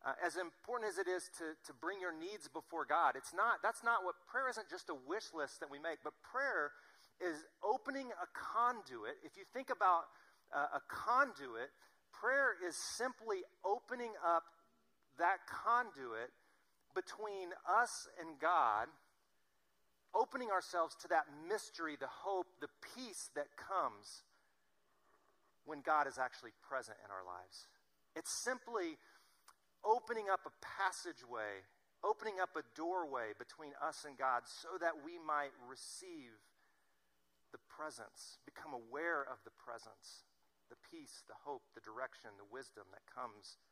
Uh, 0.04 0.12
as 0.22 0.36
important 0.36 0.86
as 0.86 0.98
it 0.98 1.08
is 1.08 1.30
to, 1.34 1.56
to 1.66 1.72
bring 1.72 1.98
your 1.98 2.14
needs 2.14 2.46
before 2.46 2.84
God, 2.84 3.16
it's 3.16 3.34
not, 3.34 3.58
that's 3.62 3.82
not 3.82 4.04
what 4.04 4.14
prayer 4.28 4.46
isn't 4.46 4.68
just 4.68 4.90
a 4.90 4.94
wish 4.94 5.34
list 5.34 5.58
that 5.58 5.70
we 5.70 5.78
make, 5.78 5.98
but 6.04 6.12
prayer 6.22 6.70
is 7.18 7.42
opening 7.64 8.12
a 8.14 8.28
conduit. 8.34 9.18
If 9.24 9.34
you 9.38 9.42
think 9.54 9.70
about 9.70 10.06
uh, 10.54 10.78
a 10.78 10.82
conduit, 10.86 11.72
prayer 12.12 12.54
is 12.60 12.76
simply 12.76 13.42
opening 13.64 14.12
up 14.22 14.44
that 15.18 15.38
conduit 15.48 16.30
between 16.94 17.50
us 17.64 18.06
and 18.20 18.38
God 18.38 18.88
opening 20.26 20.50
ourselves 20.50 20.98
to 20.98 21.06
that 21.06 21.30
mystery, 21.46 21.94
the 21.94 22.10
hope, 22.10 22.50
the 22.58 22.70
peace 22.82 23.30
that 23.38 23.46
comes 23.54 24.26
when 25.62 25.86
God 25.86 26.10
is 26.10 26.18
actually 26.18 26.50
present 26.66 26.98
in 27.06 27.14
our 27.14 27.22
lives. 27.22 27.70
It's 28.18 28.34
simply 28.34 28.98
opening 29.86 30.26
up 30.26 30.42
a 30.42 30.54
passageway, 30.58 31.62
opening 32.02 32.42
up 32.42 32.58
a 32.58 32.66
doorway 32.74 33.38
between 33.38 33.70
us 33.78 34.02
and 34.02 34.18
God 34.18 34.42
so 34.50 34.74
that 34.82 34.98
we 35.06 35.14
might 35.14 35.54
receive 35.62 36.34
the 37.54 37.62
presence, 37.70 38.42
become 38.42 38.74
aware 38.74 39.22
of 39.22 39.38
the 39.46 39.54
presence, 39.54 40.26
the 40.74 40.80
peace, 40.90 41.22
the 41.30 41.38
hope, 41.46 41.62
the 41.78 41.86
direction, 41.86 42.34
the 42.34 42.50
wisdom 42.50 42.90
that 42.90 43.06
comes 43.06 43.62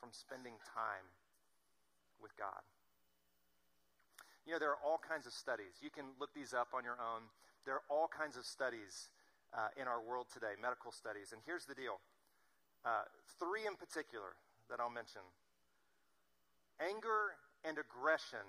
from 0.00 0.08
spending 0.16 0.56
time 0.64 1.04
with 2.16 2.32
God. 2.40 2.64
You 4.48 4.56
know, 4.56 4.64
there 4.64 4.72
are 4.72 4.80
all 4.80 4.96
kinds 4.96 5.28
of 5.28 5.36
studies. 5.36 5.76
You 5.84 5.92
can 5.92 6.16
look 6.16 6.32
these 6.32 6.56
up 6.56 6.72
on 6.72 6.80
your 6.80 6.96
own. 6.96 7.28
There 7.68 7.76
are 7.76 7.84
all 7.92 8.08
kinds 8.08 8.32
of 8.40 8.48
studies 8.48 9.12
uh, 9.52 9.68
in 9.76 9.84
our 9.84 10.00
world 10.00 10.32
today, 10.32 10.56
medical 10.56 10.88
studies. 10.88 11.36
And 11.36 11.44
here's 11.44 11.68
the 11.68 11.76
deal 11.76 12.00
uh, 12.80 13.04
three 13.36 13.68
in 13.68 13.76
particular 13.76 14.40
that 14.72 14.80
I'll 14.80 14.88
mention 14.88 15.20
anger 16.80 17.36
and 17.60 17.76
aggression 17.76 18.48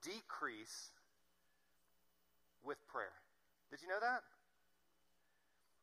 decrease 0.00 0.96
with 2.64 2.80
prayer. 2.88 3.20
Did 3.68 3.84
you 3.84 3.88
know 3.92 4.00
that? 4.00 4.24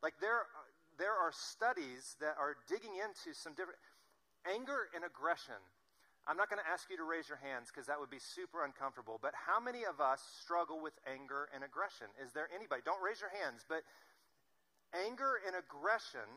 Like 0.02 0.18
there, 0.18 0.50
there 0.98 1.14
are 1.14 1.30
studies 1.30 2.18
that 2.18 2.34
are 2.42 2.58
digging 2.66 2.98
into 2.98 3.38
some 3.38 3.54
different 3.54 3.78
anger 4.50 4.90
and 4.98 5.06
aggression 5.06 5.62
I'm 6.30 6.38
not 6.38 6.54
going 6.54 6.62
to 6.62 6.70
ask 6.70 6.86
you 6.90 6.98
to 7.02 7.08
raise 7.08 7.26
your 7.26 7.42
hands 7.42 7.74
because 7.74 7.90
that 7.90 7.98
would 7.98 8.14
be 8.14 8.22
super 8.22 8.62
uncomfortable, 8.62 9.18
but 9.18 9.34
how 9.34 9.58
many 9.58 9.90
of 9.90 9.98
us 9.98 10.22
struggle 10.38 10.78
with 10.78 10.94
anger 11.10 11.50
and 11.50 11.66
aggression? 11.66 12.14
Is 12.22 12.30
there 12.32 12.46
anybody? 12.54 12.86
Don't 12.86 13.02
raise 13.02 13.18
your 13.18 13.34
hands, 13.34 13.66
but 13.66 13.82
anger 14.94 15.42
and 15.42 15.58
aggression, 15.58 16.30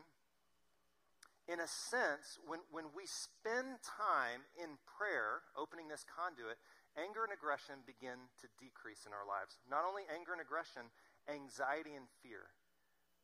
in 1.45 1.61
a 1.61 1.69
sense, 1.69 2.41
when, 2.49 2.65
when 2.73 2.89
we 2.97 3.05
spend 3.05 3.77
time 3.85 4.41
in 4.57 4.81
prayer, 4.89 5.45
opening 5.53 5.85
this 5.85 6.01
conduit, 6.01 6.57
anger 6.97 7.21
and 7.21 7.35
aggression 7.35 7.85
begin 7.85 8.17
to 8.41 8.49
decrease 8.57 9.05
in 9.05 9.13
our 9.13 9.27
lives. 9.27 9.61
Not 9.69 9.85
only 9.85 10.09
anger 10.09 10.33
and 10.33 10.41
aggression, 10.41 10.89
anxiety 11.29 11.93
and 11.93 12.09
fear. 12.25 12.49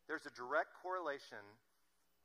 There's 0.05 0.29
a 0.29 0.33
direct 0.37 0.77
correlation 0.77 1.41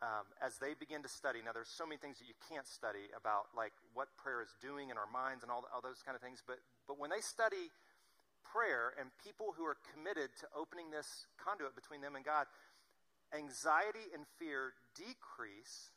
um, 0.02 0.28
as 0.44 0.60
they 0.60 0.76
begin 0.76 1.00
to 1.02 1.08
study. 1.08 1.40
Now, 1.40 1.56
there's 1.56 1.72
so 1.72 1.88
many 1.88 1.96
things 1.96 2.20
that 2.20 2.28
you 2.28 2.36
can't 2.48 2.68
study 2.68 3.08
about, 3.16 3.52
like 3.56 3.72
what 3.96 4.12
prayer 4.20 4.44
is 4.44 4.52
doing 4.60 4.92
in 4.92 4.96
our 5.00 5.08
minds 5.08 5.40
and 5.42 5.50
all, 5.50 5.64
all 5.72 5.80
those 5.80 6.04
kind 6.04 6.14
of 6.14 6.20
things. 6.20 6.44
But, 6.44 6.60
but 6.84 7.00
when 7.00 7.08
they 7.08 7.24
study 7.24 7.72
prayer 8.44 8.94
and 9.00 9.10
people 9.18 9.56
who 9.56 9.64
are 9.64 9.76
committed 9.92 10.30
to 10.40 10.46
opening 10.54 10.92
this 10.92 11.26
conduit 11.40 11.74
between 11.74 12.04
them 12.04 12.14
and 12.14 12.24
God, 12.24 12.46
anxiety 13.34 14.12
and 14.14 14.22
fear 14.38 14.76
decrease 14.94 15.90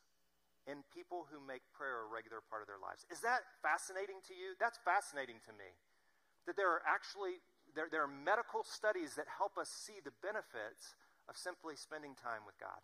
in 0.68 0.84
people 0.92 1.30
who 1.30 1.40
make 1.40 1.64
prayer 1.72 2.04
a 2.04 2.08
regular 2.10 2.44
part 2.44 2.60
of 2.60 2.68
their 2.68 2.80
lives. 2.80 3.06
Is 3.08 3.24
that 3.24 3.46
fascinating 3.64 4.20
to 4.28 4.34
you? 4.36 4.58
That's 4.60 4.76
fascinating 4.84 5.40
to 5.48 5.52
me. 5.56 5.72
That 6.44 6.58
there 6.58 6.68
are 6.68 6.84
actually 6.84 7.40
there, 7.74 7.86
there 7.90 8.02
are 8.02 8.10
medical 8.10 8.66
studies 8.66 9.14
that 9.14 9.30
help 9.30 9.54
us 9.54 9.70
see 9.70 10.02
the 10.02 10.14
benefits 10.22 10.98
of 11.30 11.38
simply 11.38 11.78
spending 11.78 12.18
time 12.18 12.42
with 12.42 12.58
God. 12.58 12.82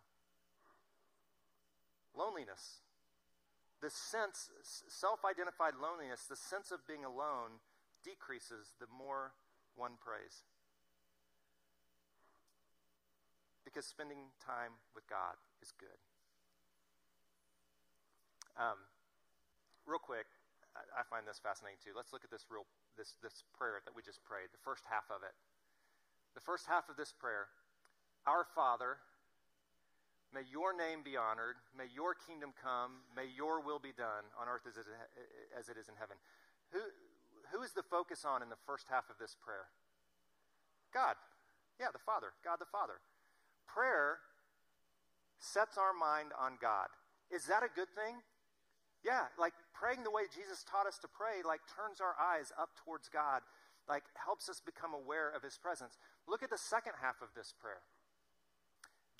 Loneliness. 2.36 2.84
The 3.80 3.88
sense, 3.88 4.52
self 4.88 5.24
identified 5.24 5.72
loneliness, 5.80 6.28
the 6.28 6.36
sense 6.36 6.68
of 6.68 6.84
being 6.84 7.00
alone 7.00 7.64
decreases 8.04 8.76
the 8.76 8.84
more 8.92 9.32
one 9.72 9.96
prays. 9.96 10.44
Because 13.64 13.88
spending 13.88 14.36
time 14.36 14.76
with 14.92 15.08
God 15.08 15.40
is 15.64 15.72
good. 15.80 15.96
Um, 18.60 18.84
real 19.88 20.00
quick, 20.00 20.28
I, 20.76 21.00
I 21.00 21.08
find 21.08 21.24
this 21.24 21.40
fascinating 21.40 21.80
too. 21.80 21.96
Let's 21.96 22.12
look 22.12 22.24
at 22.24 22.30
this 22.30 22.44
real 22.52 22.68
this 23.00 23.16
this 23.24 23.48
prayer 23.56 23.80
that 23.88 23.96
we 23.96 24.04
just 24.04 24.20
prayed. 24.28 24.52
The 24.52 24.60
first 24.60 24.84
half 24.84 25.08
of 25.08 25.24
it. 25.24 25.32
The 26.36 26.44
first 26.44 26.68
half 26.68 26.92
of 26.92 27.00
this 27.00 27.16
prayer. 27.16 27.48
Our 28.28 28.44
Father, 28.44 29.00
may 30.34 30.42
your 30.50 30.76
name 30.76 31.02
be 31.04 31.16
honored. 31.16 31.56
May 31.76 31.86
your 31.92 32.14
kingdom 32.14 32.52
come. 32.56 33.04
May 33.14 33.28
your 33.30 33.60
will 33.60 33.78
be 33.78 33.92
done 33.92 34.26
on 34.38 34.48
earth 34.48 34.66
as 34.68 34.76
it, 34.76 34.86
as 35.56 35.68
it 35.68 35.76
is 35.76 35.88
in 35.88 35.96
heaven. 35.98 36.16
Who 36.72 36.82
who 37.54 37.62
is 37.62 37.72
the 37.72 37.86
focus 37.86 38.26
on 38.26 38.42
in 38.42 38.50
the 38.50 38.58
first 38.66 38.90
half 38.90 39.06
of 39.10 39.18
this 39.18 39.36
prayer? 39.38 39.70
God. 40.92 41.14
Yeah, 41.78 41.92
the 41.92 42.02
Father. 42.02 42.34
God 42.42 42.58
the 42.58 42.66
Father. 42.66 42.98
Prayer 43.66 44.18
sets 45.38 45.76
our 45.78 45.92
mind 45.92 46.32
on 46.34 46.58
God. 46.60 46.88
Is 47.30 47.46
that 47.46 47.62
a 47.62 47.70
good 47.70 47.90
thing? 47.94 48.22
Yeah, 49.04 49.30
like 49.38 49.54
praying 49.74 50.02
the 50.02 50.10
way 50.10 50.26
Jesus 50.32 50.64
taught 50.64 50.86
us 50.86 50.98
to 50.98 51.08
pray, 51.08 51.46
like 51.46 51.60
turns 51.70 52.00
our 52.00 52.16
eyes 52.18 52.50
up 52.58 52.74
towards 52.82 53.08
God, 53.08 53.42
like 53.88 54.02
helps 54.18 54.48
us 54.48 54.58
become 54.58 54.94
aware 54.94 55.30
of 55.30 55.42
his 55.42 55.58
presence. 55.58 55.98
Look 56.26 56.42
at 56.42 56.50
the 56.50 56.58
second 56.58 56.98
half 56.98 57.22
of 57.22 57.30
this 57.36 57.54
prayer. 57.54 57.86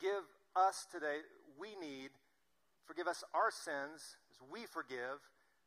Give 0.01 0.27
us 0.57 0.87
today, 0.91 1.21
we 1.61 1.77
need, 1.77 2.11
forgive 2.87 3.07
us 3.07 3.23
our 3.35 3.51
sins 3.53 4.17
as 4.33 4.41
we 4.51 4.65
forgive 4.65 5.21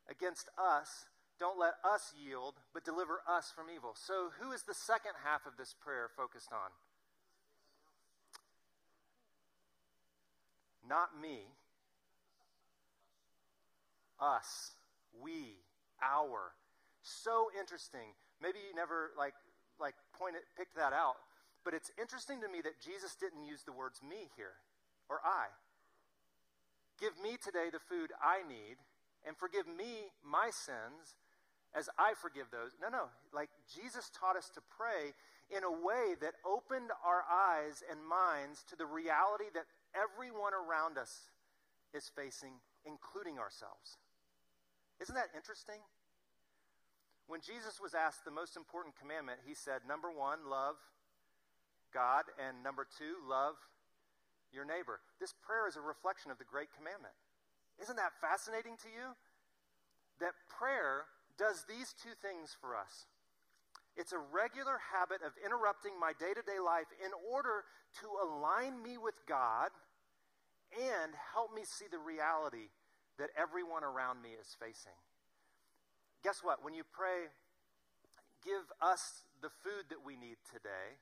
against 0.09 0.49
us. 0.57 1.05
Don't 1.39 1.59
let 1.59 1.75
us 1.85 2.11
yield, 2.17 2.55
but 2.73 2.83
deliver 2.83 3.21
us 3.29 3.53
from 3.55 3.67
evil. 3.73 3.95
So, 3.95 4.29
who 4.41 4.51
is 4.51 4.63
the 4.63 4.73
second 4.73 5.13
half 5.23 5.45
of 5.45 5.55
this 5.57 5.73
prayer 5.79 6.09
focused 6.17 6.51
on? 6.51 6.71
Not 10.87 11.09
me. 11.21 11.47
Us. 14.19 14.73
We. 15.21 15.61
Our. 16.03 16.51
So 17.01 17.47
interesting. 17.57 18.11
Maybe 18.41 18.59
you 18.59 18.75
never 18.75 19.11
like 19.17 19.35
like 19.79 19.95
pointed 20.11 20.41
picked 20.57 20.75
that 20.75 20.91
out, 20.91 21.15
but 21.63 21.73
it's 21.73 21.89
interesting 21.95 22.41
to 22.41 22.49
me 22.49 22.59
that 22.61 22.81
Jesus 22.83 23.15
didn't 23.15 23.45
use 23.45 23.63
the 23.63 23.71
words 23.71 24.01
me 24.03 24.27
here 24.35 24.59
or 25.09 25.19
I. 25.25 25.47
Give 26.99 27.13
me 27.21 27.37
today 27.41 27.69
the 27.71 27.79
food 27.79 28.11
I 28.21 28.47
need 28.47 28.77
and 29.25 29.35
forgive 29.35 29.67
me 29.67 30.11
my 30.23 30.49
sins 30.51 31.17
as 31.75 31.89
I 31.97 32.13
forgive 32.15 32.51
those. 32.51 32.75
No, 32.81 32.89
no. 32.89 33.09
Like 33.33 33.49
Jesus 33.67 34.09
taught 34.09 34.37
us 34.37 34.49
to 34.55 34.61
pray 34.69 35.13
in 35.49 35.63
a 35.63 35.71
way 35.71 36.13
that 36.21 36.37
opened 36.45 36.91
our 37.03 37.25
eyes 37.25 37.83
and 37.89 37.99
minds 38.05 38.63
to 38.69 38.75
the 38.75 38.85
reality 38.85 39.49
that 39.53 39.65
everyone 39.97 40.53
around 40.53 40.97
us 40.97 41.31
is 41.93 42.09
facing, 42.13 42.61
including 42.85 43.39
ourselves. 43.39 43.97
Isn't 45.01 45.15
that 45.15 45.33
interesting? 45.35 45.81
When 47.27 47.41
Jesus 47.41 47.79
was 47.81 47.93
asked 47.93 48.25
the 48.25 48.33
most 48.33 48.57
important 48.57 48.97
commandment, 48.97 49.39
he 49.45 49.53
said, 49.53 49.81
number 49.87 50.11
one, 50.11 50.49
love 50.49 50.75
God, 51.93 52.25
and 52.37 52.61
number 52.61 52.85
two, 52.85 53.17
love 53.27 53.55
your 54.53 54.65
neighbor. 54.65 54.99
This 55.19 55.33
prayer 55.33 55.67
is 55.67 55.75
a 55.75 55.83
reflection 55.83 56.31
of 56.31 56.37
the 56.37 56.47
great 56.47 56.69
commandment. 56.75 57.13
Isn't 57.81 57.95
that 57.97 58.17
fascinating 58.19 58.75
to 58.83 58.89
you? 58.89 59.15
That 60.19 60.35
prayer 60.51 61.07
does 61.39 61.63
these 61.63 61.95
two 61.95 62.13
things 62.19 62.51
for 62.59 62.75
us. 62.75 63.07
It's 63.95 64.11
a 64.11 64.19
regular 64.19 64.79
habit 64.79 65.23
of 65.23 65.35
interrupting 65.43 65.99
my 65.99 66.11
day 66.15 66.35
to 66.35 66.43
day 66.43 66.59
life 66.59 66.91
in 67.03 67.11
order 67.31 67.67
to 67.99 68.07
align 68.19 68.83
me 68.83 68.99
with 68.99 69.15
God 69.27 69.71
and 70.75 71.11
help 71.33 71.55
me 71.55 71.63
see 71.65 71.87
the 71.89 71.99
reality 71.99 72.71
that 73.17 73.31
everyone 73.35 73.83
around 73.83 74.21
me 74.21 74.35
is 74.39 74.55
facing. 74.59 74.95
Guess 76.23 76.43
what? 76.43 76.63
When 76.63 76.73
you 76.73 76.83
pray, 76.83 77.31
give 78.43 78.67
us 78.79 79.23
the 79.41 79.49
food 79.63 79.87
that 79.89 80.03
we 80.03 80.15
need 80.15 80.37
today, 80.51 80.99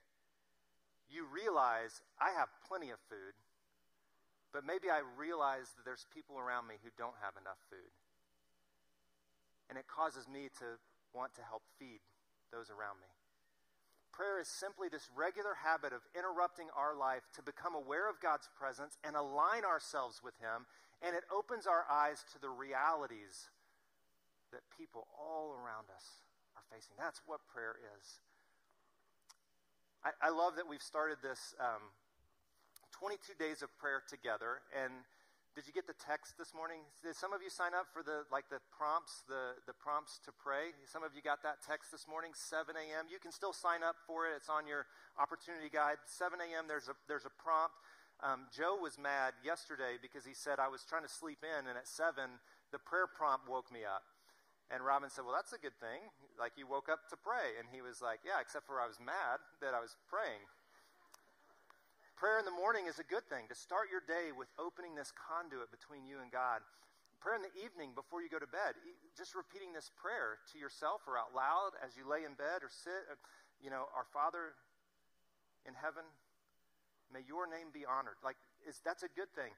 you 1.09 1.25
realize 1.27 2.01
I 2.19 2.35
have 2.35 2.51
plenty 2.67 2.91
of 2.91 2.99
food, 3.07 3.35
but 4.51 4.63
maybe 4.67 4.91
I 4.91 5.03
realize 5.15 5.71
that 5.75 5.83
there's 5.83 6.07
people 6.13 6.39
around 6.39 6.67
me 6.67 6.75
who 6.83 6.91
don't 6.95 7.17
have 7.23 7.35
enough 7.39 7.59
food. 7.71 7.91
And 9.69 9.75
it 9.75 9.87
causes 9.87 10.27
me 10.27 10.47
to 10.63 10.79
want 11.11 11.35
to 11.35 11.43
help 11.43 11.63
feed 11.79 11.99
those 12.51 12.71
around 12.71 13.03
me. 13.03 13.11
Prayer 14.15 14.39
is 14.41 14.47
simply 14.47 14.89
this 14.89 15.11
regular 15.13 15.53
habit 15.61 15.93
of 15.93 16.01
interrupting 16.17 16.73
our 16.73 16.97
life 16.97 17.27
to 17.35 17.45
become 17.45 17.75
aware 17.75 18.09
of 18.09 18.17
God's 18.17 18.49
presence 18.57 18.97
and 19.03 19.15
align 19.15 19.61
ourselves 19.61 20.23
with 20.23 20.33
Him, 20.41 20.65
and 21.05 21.13
it 21.13 21.27
opens 21.29 21.67
our 21.67 21.85
eyes 21.85 22.25
to 22.33 22.41
the 22.41 22.49
realities 22.49 23.51
that 24.49 24.65
people 24.73 25.05
all 25.13 25.53
around 25.53 25.91
us 25.93 26.23
are 26.55 26.65
facing. 26.71 26.97
That's 26.97 27.21
what 27.27 27.45
prayer 27.45 27.75
is. 27.77 28.23
I, 30.07 30.31
I 30.31 30.31
love 30.31 30.55
that 30.55 30.63
we've 30.63 30.79
started 30.79 31.19
this 31.19 31.51
um, 31.59 31.83
22 32.95 33.35
days 33.35 33.59
of 33.59 33.67
prayer 33.75 33.99
together, 34.07 34.63
and 34.71 35.03
did 35.51 35.67
you 35.67 35.75
get 35.75 35.83
the 35.83 35.99
text 35.99 36.39
this 36.39 36.55
morning? 36.55 36.79
Did 37.03 37.11
some 37.19 37.35
of 37.35 37.43
you 37.43 37.51
sign 37.51 37.75
up 37.75 37.91
for 37.91 38.07
the 38.07 38.23
like 38.31 38.47
the 38.47 38.63
prompts, 38.71 39.27
the 39.27 39.59
the 39.67 39.75
prompts 39.75 40.23
to 40.23 40.31
pray? 40.31 40.71
Some 40.87 41.03
of 41.03 41.11
you 41.11 41.19
got 41.19 41.43
that 41.43 41.59
text 41.59 41.91
this 41.91 42.07
morning, 42.07 42.31
7 42.31 42.71
a.m. 42.71 43.11
You 43.11 43.19
can 43.19 43.35
still 43.35 43.51
sign 43.51 43.83
up 43.83 43.99
for 44.07 44.31
it. 44.31 44.39
It's 44.39 44.47
on 44.47 44.63
your 44.63 44.87
opportunity 45.19 45.67
guide. 45.67 45.99
7 46.07 46.39
a.m. 46.39 46.71
There's 46.71 46.87
a 46.87 46.95
there's 47.11 47.27
a 47.27 47.33
prompt. 47.35 47.75
Um, 48.23 48.47
Joe 48.47 48.79
was 48.79 48.95
mad 48.95 49.35
yesterday 49.43 49.99
because 49.99 50.23
he 50.23 50.31
said 50.31 50.55
I 50.55 50.71
was 50.71 50.87
trying 50.87 51.03
to 51.03 51.11
sleep 51.11 51.43
in, 51.43 51.67
and 51.67 51.75
at 51.75 51.89
seven 51.89 52.39
the 52.71 52.79
prayer 52.79 53.11
prompt 53.11 53.49
woke 53.51 53.67
me 53.75 53.83
up. 53.83 54.07
And 54.71 54.79
Robin 54.87 55.11
said, 55.11 55.27
"Well, 55.27 55.35
that's 55.35 55.51
a 55.51 55.59
good 55.59 55.75
thing. 55.83 55.99
Like 56.39 56.53
you 56.55 56.65
woke 56.65 56.89
up 56.89 57.09
to 57.09 57.17
pray." 57.17 57.57
And 57.59 57.67
he 57.69 57.81
was 57.81 58.01
like, 58.01 58.21
"Yeah, 58.23 58.39
except 58.39 58.65
for 58.65 58.79
I 58.79 58.87
was 58.87 59.01
mad 59.01 59.41
that 59.61 59.73
I 59.73 59.81
was 59.81 59.97
praying." 60.07 60.45
Prayer 62.17 62.41
in 62.41 62.49
the 62.49 62.57
morning 62.57 62.89
is 62.89 62.97
a 62.97 63.05
good 63.05 63.29
thing 63.29 63.45
to 63.45 63.53
start 63.53 63.93
your 63.93 64.01
day 64.01 64.33
with 64.33 64.49
opening 64.57 64.97
this 64.97 65.13
conduit 65.13 65.69
between 65.69 66.01
you 66.01 66.17
and 66.17 66.33
God. 66.33 66.65
Prayer 67.21 67.37
in 67.37 67.45
the 67.45 67.53
evening 67.61 67.93
before 67.93 68.25
you 68.25 68.29
go 68.29 68.41
to 68.41 68.49
bed, 68.49 68.73
just 69.13 69.37
repeating 69.37 69.69
this 69.73 69.93
prayer 69.93 70.41
to 70.53 70.57
yourself 70.57 71.05
or 71.05 71.17
out 71.17 71.33
loud 71.37 71.77
as 71.77 71.93
you 71.93 72.09
lay 72.09 72.25
in 72.25 72.33
bed 72.33 72.65
or 72.65 72.73
sit. 72.73 73.05
Uh, 73.05 73.21
you 73.61 73.69
know, 73.69 73.85
our 73.93 74.05
Father 74.09 74.57
in 75.65 75.77
heaven, 75.77 76.05
may 77.13 77.21
your 77.25 77.45
name 77.45 77.69
be 77.69 77.85
honored. 77.85 78.17
Like, 78.25 78.37
is 78.65 78.81
that's 78.81 79.05
a 79.05 79.11
good 79.13 79.29
thing. 79.37 79.53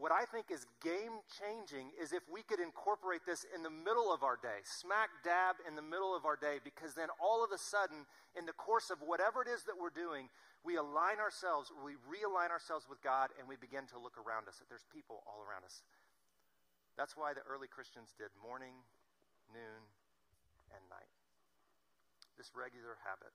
What 0.00 0.10
I 0.10 0.24
think 0.24 0.48
is 0.48 0.64
game 0.80 1.20
changing 1.28 1.92
is 2.00 2.16
if 2.16 2.24
we 2.26 2.42
could 2.42 2.58
incorporate 2.58 3.28
this 3.28 3.44
in 3.54 3.62
the 3.62 3.70
middle 3.70 4.08
of 4.08 4.24
our 4.24 4.40
day, 4.40 4.64
smack 4.64 5.12
dab 5.22 5.60
in 5.68 5.76
the 5.76 5.84
middle 5.84 6.16
of 6.16 6.24
our 6.24 6.34
day, 6.34 6.58
because 6.64 6.96
then 6.96 7.12
all 7.20 7.44
of 7.44 7.52
a 7.52 7.60
sudden, 7.60 8.08
in 8.32 8.48
the 8.48 8.56
course 8.56 8.88
of 8.88 9.04
whatever 9.04 9.44
it 9.44 9.52
is 9.52 9.68
that 9.68 9.76
we're 9.76 9.92
doing, 9.92 10.32
we 10.64 10.80
align 10.80 11.20
ourselves, 11.20 11.68
we 11.84 12.00
realign 12.08 12.48
ourselves 12.48 12.88
with 12.88 13.04
God, 13.04 13.36
and 13.36 13.44
we 13.44 13.60
begin 13.60 13.84
to 13.92 14.00
look 14.00 14.16
around 14.16 14.48
us. 14.48 14.58
That 14.58 14.72
there's 14.72 14.88
people 14.88 15.20
all 15.28 15.44
around 15.44 15.68
us. 15.68 15.84
That's 16.96 17.12
why 17.12 17.36
the 17.36 17.44
early 17.44 17.68
Christians 17.68 18.16
did 18.16 18.32
morning, 18.40 18.74
noon, 19.52 19.82
and 20.72 20.82
night. 20.88 21.12
This 22.40 22.56
regular 22.56 22.96
habit. 23.04 23.32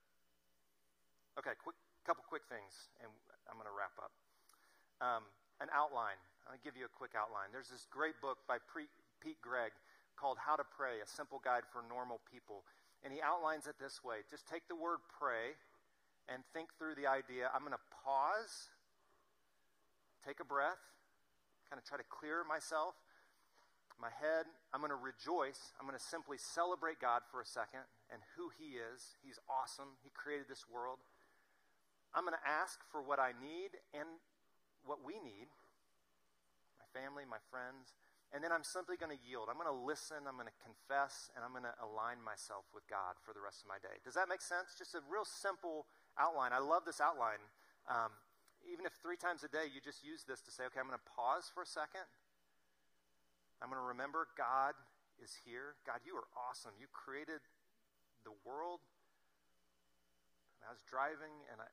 Okay, 1.37 1.53
quick, 1.61 1.77
couple 2.01 2.25
quick 2.25 2.49
things, 2.49 2.89
and 2.97 3.13
I'm 3.45 3.61
going 3.61 3.69
to 3.69 3.77
wrap 3.77 3.93
up. 4.01 4.09
Um, 4.97 5.23
an 5.61 5.69
outline. 5.69 6.17
I'll 6.47 6.63
give 6.63 6.79
you 6.79 6.87
a 6.87 6.93
quick 6.95 7.11
outline. 7.11 7.51
There's 7.51 7.67
this 7.67 7.83
great 7.91 8.15
book 8.23 8.39
by 8.47 8.57
Pre- 8.63 8.87
Pete 9.19 9.39
Greig 9.43 9.75
called 10.15 10.39
How 10.39 10.55
to 10.55 10.63
Pray, 10.63 11.03
a 11.03 11.07
simple 11.07 11.43
guide 11.43 11.67
for 11.67 11.83
normal 11.83 12.23
people. 12.23 12.63
And 13.03 13.11
he 13.11 13.19
outlines 13.19 13.67
it 13.67 13.75
this 13.77 13.99
way 14.03 14.23
just 14.31 14.47
take 14.47 14.65
the 14.71 14.75
word 14.75 15.03
pray 15.19 15.59
and 16.31 16.43
think 16.55 16.71
through 16.79 16.95
the 16.95 17.07
idea. 17.07 17.51
I'm 17.51 17.61
going 17.61 17.75
to 17.75 17.87
pause, 18.03 18.71
take 20.23 20.39
a 20.39 20.47
breath, 20.47 20.81
kind 21.69 21.79
of 21.79 21.85
try 21.85 21.99
to 21.99 22.07
clear 22.07 22.47
myself, 22.47 22.95
my 23.99 24.11
head. 24.11 24.47
I'm 24.71 24.79
going 24.79 24.95
to 24.95 24.99
rejoice. 24.99 25.75
I'm 25.79 25.87
going 25.87 25.99
to 25.99 26.03
simply 26.03 26.39
celebrate 26.39 27.03
God 27.03 27.27
for 27.27 27.43
a 27.43 27.47
second 27.47 27.83
and 28.07 28.23
who 28.39 28.49
He 28.55 28.79
is. 28.79 29.19
He's 29.19 29.39
awesome. 29.51 29.99
He 30.03 30.09
created 30.15 30.47
this 30.47 30.63
world. 30.67 31.03
I'm 32.15 32.23
going 32.23 32.37
to 32.39 32.47
ask 32.47 32.79
for 32.87 33.03
what 33.03 33.19
I 33.19 33.35
need 33.35 33.75
and 33.91 34.07
what 34.87 35.03
we 35.03 35.19
need 35.19 35.51
family, 36.91 37.23
my 37.27 37.41
friends. 37.51 37.95
And 38.35 38.43
then 38.43 38.51
I'm 38.51 38.63
simply 38.63 38.99
going 38.99 39.13
to 39.13 39.21
yield. 39.23 39.47
I'm 39.47 39.55
going 39.55 39.71
to 39.71 39.81
listen. 39.87 40.27
I'm 40.27 40.35
going 40.35 40.51
to 40.51 40.59
confess. 40.59 41.31
And 41.31 41.47
I'm 41.47 41.55
going 41.55 41.63
to 41.63 41.75
align 41.79 42.19
myself 42.19 42.67
with 42.75 42.83
God 42.91 43.15
for 43.23 43.31
the 43.31 43.39
rest 43.39 43.63
of 43.63 43.71
my 43.71 43.79
day. 43.79 44.03
Does 44.03 44.19
that 44.19 44.27
make 44.27 44.43
sense? 44.43 44.75
Just 44.75 44.99
a 44.99 45.01
real 45.07 45.23
simple 45.23 45.87
outline. 46.19 46.51
I 46.51 46.59
love 46.59 46.83
this 46.83 46.99
outline. 46.99 47.39
Um, 47.87 48.11
even 48.67 48.83
if 48.83 48.99
three 48.99 49.15
times 49.15 49.47
a 49.47 49.51
day 49.51 49.71
you 49.71 49.79
just 49.79 50.03
use 50.03 50.27
this 50.27 50.43
to 50.43 50.51
say, 50.51 50.67
okay, 50.67 50.83
I'm 50.83 50.91
going 50.91 50.99
to 50.99 51.09
pause 51.15 51.47
for 51.47 51.63
a 51.63 51.69
second. 51.69 52.03
I'm 53.63 53.71
going 53.71 53.79
to 53.79 53.89
remember 53.95 54.27
God 54.35 54.75
is 55.23 55.31
here. 55.47 55.79
God, 55.87 56.03
you 56.03 56.13
are 56.19 56.27
awesome. 56.35 56.75
You 56.75 56.91
created 56.91 57.39
the 58.27 58.35
world. 58.43 58.83
And 60.59 60.67
I 60.67 60.71
was 60.75 60.83
driving 60.83 61.31
and 61.47 61.63
I, 61.63 61.69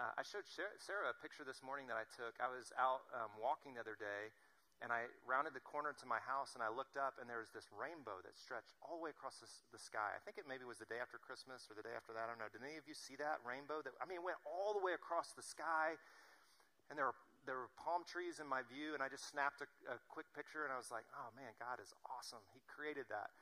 uh, 0.00 0.16
I 0.16 0.24
showed 0.24 0.48
Sarah 0.48 1.12
a 1.12 1.16
picture 1.20 1.44
this 1.44 1.60
morning 1.60 1.84
that 1.92 2.00
I 2.00 2.08
took. 2.08 2.40
I 2.40 2.48
was 2.48 2.72
out 2.80 3.04
um, 3.12 3.28
walking 3.36 3.76
the 3.76 3.84
other 3.84 4.00
day 4.00 4.32
and 4.80 4.88
I 4.88 5.12
rounded 5.28 5.52
the 5.52 5.60
corner 5.60 5.92
to 5.92 6.06
my 6.08 6.16
house 6.24 6.56
and 6.56 6.64
I 6.64 6.72
looked 6.72 6.96
up 6.96 7.20
and 7.20 7.28
there 7.28 7.44
was 7.44 7.52
this 7.52 7.68
rainbow 7.68 8.24
that 8.24 8.32
stretched 8.32 8.72
all 8.80 8.96
the 8.96 9.04
way 9.04 9.12
across 9.12 9.36
the, 9.44 9.50
the, 9.76 9.80
sky. 9.80 10.16
I 10.16 10.20
think 10.24 10.40
it 10.40 10.48
maybe 10.48 10.64
was 10.64 10.80
the 10.80 10.88
day 10.88 10.96
after 11.04 11.20
Christmas 11.20 11.68
or 11.68 11.76
the 11.76 11.84
day 11.84 11.92
after 11.92 12.16
that. 12.16 12.24
I 12.24 12.28
don't 12.32 12.40
know. 12.40 12.48
Did 12.48 12.64
any 12.64 12.80
of 12.80 12.88
you 12.88 12.96
see 12.96 13.12
that 13.20 13.44
rainbow? 13.44 13.84
That 13.84 13.92
I 14.00 14.08
mean, 14.08 14.24
it 14.24 14.26
went 14.26 14.40
all 14.48 14.72
the 14.72 14.80
way 14.80 14.96
across 14.96 15.36
the 15.36 15.44
sky, 15.44 16.00
and 16.88 16.96
there 16.96 17.12
were 17.12 17.20
there 17.44 17.60
were 17.60 17.72
palm 17.76 18.08
trees 18.08 18.40
in 18.40 18.48
my 18.48 18.64
view, 18.64 18.96
and 18.96 19.04
I 19.04 19.12
just 19.12 19.28
snapped 19.28 19.60
a, 19.60 19.68
a 19.92 19.96
quick 20.12 20.28
picture 20.32 20.64
and 20.64 20.72
I 20.72 20.80
was 20.80 20.92
like, 20.92 21.04
oh 21.12 21.28
man, 21.36 21.52
God 21.60 21.76
is 21.76 21.92
awesome. 22.08 22.40
He 22.56 22.64
created 22.64 23.04
that. 23.12 23.32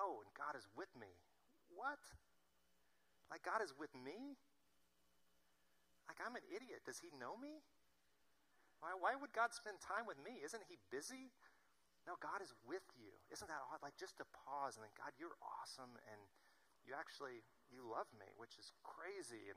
Oh, 0.00 0.24
and 0.24 0.32
God 0.32 0.56
is 0.56 0.64
with 0.72 0.92
me. 0.96 1.12
What? 1.76 2.00
Like 3.28 3.44
God 3.44 3.60
is 3.60 3.76
with 3.76 3.92
me? 3.92 4.40
Like 6.12 6.20
I'm 6.20 6.36
an 6.36 6.44
idiot. 6.52 6.84
Does 6.84 7.00
He 7.00 7.08
know 7.16 7.40
me? 7.40 7.64
Why, 8.84 8.92
why 8.92 9.12
would 9.16 9.32
God 9.32 9.56
spend 9.56 9.80
time 9.80 10.04
with 10.04 10.20
me? 10.20 10.42
Isn't 10.44 10.60
he 10.66 10.74
busy? 10.90 11.30
No, 12.02 12.18
God 12.18 12.42
is 12.42 12.50
with 12.66 12.82
you. 12.98 13.14
Isn't 13.30 13.46
that 13.46 13.62
odd? 13.70 13.78
Like 13.78 13.94
just 13.94 14.18
to 14.18 14.26
pause 14.34 14.74
and 14.74 14.82
think, 14.82 14.98
God, 14.98 15.14
you're 15.16 15.38
awesome 15.38 15.94
and 16.10 16.20
you 16.82 16.92
actually 16.98 17.46
you 17.70 17.86
love 17.86 18.10
me, 18.18 18.26
which 18.34 18.58
is 18.58 18.74
crazy. 18.82 19.48
And 19.48 19.56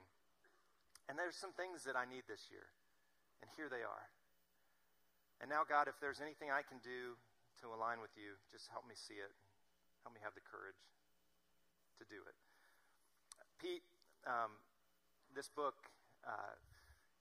and 1.10 1.18
there's 1.18 1.36
some 1.36 1.58
things 1.58 1.86
that 1.90 1.98
I 1.98 2.06
need 2.06 2.30
this 2.30 2.54
year. 2.54 2.70
And 3.42 3.50
here 3.58 3.66
they 3.66 3.86
are. 3.86 4.08
And 5.42 5.52
now, 5.52 5.68
God, 5.68 5.92
if 5.92 6.00
there's 6.00 6.24
anything 6.24 6.50
I 6.50 6.64
can 6.64 6.80
do 6.80 7.20
to 7.62 7.76
align 7.76 8.00
with 8.00 8.14
you, 8.16 8.40
just 8.50 8.72
help 8.72 8.88
me 8.88 8.96
see 8.96 9.20
it. 9.20 9.30
Help 10.02 10.16
me 10.16 10.22
have 10.24 10.34
the 10.34 10.42
courage 10.42 10.80
to 12.02 12.04
do 12.08 12.24
it. 12.26 12.38
Pete, 13.62 13.86
um, 14.26 14.58
this 15.34 15.52
book, 15.52 15.76
uh, 16.26 16.54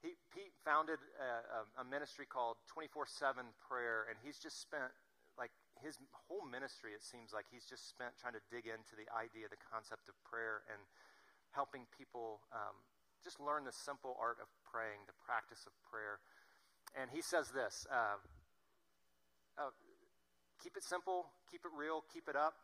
he, 0.05 0.17
Pete 0.33 0.53
founded 0.65 1.01
a, 1.17 1.81
a 1.81 1.85
ministry 1.85 2.29
called 2.29 2.61
24 2.69 3.09
7 3.09 3.45
Prayer, 3.57 4.05
and 4.09 4.21
he's 4.21 4.37
just 4.37 4.61
spent 4.61 4.93
like 5.39 5.51
his 5.83 5.99
whole 6.29 6.47
ministry, 6.47 6.95
it 6.95 7.03
seems 7.03 7.35
like 7.35 7.47
he's 7.51 7.67
just 7.67 7.91
spent 7.91 8.15
trying 8.21 8.39
to 8.39 8.45
dig 8.53 8.71
into 8.71 8.95
the 8.95 9.09
idea, 9.11 9.51
the 9.51 9.59
concept 9.59 10.07
of 10.07 10.15
prayer, 10.23 10.63
and 10.71 10.79
helping 11.51 11.87
people 11.91 12.45
um, 12.55 12.79
just 13.23 13.41
learn 13.43 13.67
the 13.67 13.75
simple 13.75 14.15
art 14.21 14.39
of 14.39 14.47
praying, 14.63 15.07
the 15.11 15.17
practice 15.27 15.67
of 15.67 15.75
prayer. 15.83 16.23
And 16.95 17.11
he 17.11 17.23
says 17.23 17.51
this 17.51 17.87
uh, 17.91 18.21
uh, 19.59 19.75
keep 20.63 20.77
it 20.77 20.85
simple, 20.85 21.27
keep 21.51 21.67
it 21.67 21.75
real, 21.75 22.05
keep 22.13 22.29
it 22.31 22.37
up. 22.37 22.55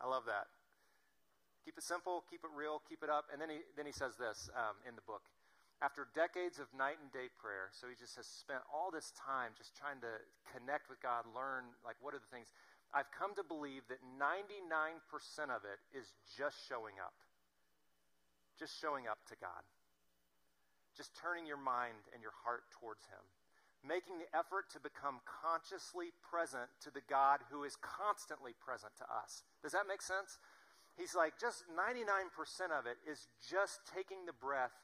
I 0.00 0.08
love 0.08 0.24
that. 0.26 0.50
Keep 1.64 1.78
it 1.78 1.84
simple, 1.86 2.24
keep 2.28 2.42
it 2.42 2.50
real, 2.52 2.82
keep 2.88 3.06
it 3.06 3.10
up. 3.10 3.30
And 3.32 3.38
then 3.40 3.48
he, 3.48 3.62
then 3.78 3.86
he 3.86 3.94
says 3.94 4.18
this 4.18 4.50
um, 4.58 4.76
in 4.82 4.98
the 4.98 5.06
book 5.06 5.22
after 5.82 6.06
decades 6.14 6.62
of 6.62 6.70
night 6.70 7.02
and 7.02 7.10
day 7.10 7.26
prayer, 7.42 7.74
so 7.74 7.90
he 7.90 7.98
just 7.98 8.14
has 8.14 8.30
spent 8.30 8.62
all 8.70 8.94
this 8.94 9.10
time 9.18 9.50
just 9.58 9.74
trying 9.74 9.98
to 9.98 10.22
connect 10.54 10.86
with 10.86 11.02
God, 11.02 11.26
learn, 11.34 11.74
like, 11.82 11.98
what 11.98 12.14
are 12.14 12.22
the 12.22 12.30
things? 12.30 12.54
I've 12.94 13.10
come 13.10 13.34
to 13.34 13.42
believe 13.42 13.82
that 13.90 13.98
99% 14.14 15.02
of 15.50 15.66
it 15.66 15.82
is 15.90 16.14
just 16.38 16.54
showing 16.70 17.02
up. 17.02 17.18
Just 18.54 18.78
showing 18.78 19.10
up 19.10 19.18
to 19.26 19.36
God. 19.42 19.66
Just 20.94 21.18
turning 21.18 21.50
your 21.50 21.58
mind 21.58 22.06
and 22.14 22.22
your 22.22 22.36
heart 22.46 22.70
towards 22.70 23.02
Him. 23.10 23.24
Making 23.82 24.22
the 24.22 24.30
effort 24.30 24.70
to 24.76 24.78
become 24.78 25.18
consciously 25.26 26.14
present 26.22 26.70
to 26.86 26.94
the 26.94 27.02
God 27.10 27.42
who 27.50 27.66
is 27.66 27.74
constantly 27.82 28.54
present 28.54 28.94
to 29.02 29.06
us. 29.10 29.42
Does 29.64 29.74
that 29.74 29.90
make 29.90 30.04
sense? 30.04 30.38
He's 30.94 31.16
like, 31.16 31.40
just 31.40 31.64
99% 31.72 32.30
of 32.70 32.86
it 32.86 33.00
is 33.02 33.26
just 33.40 33.80
taking 33.88 34.28
the 34.28 34.36
breath 34.36 34.76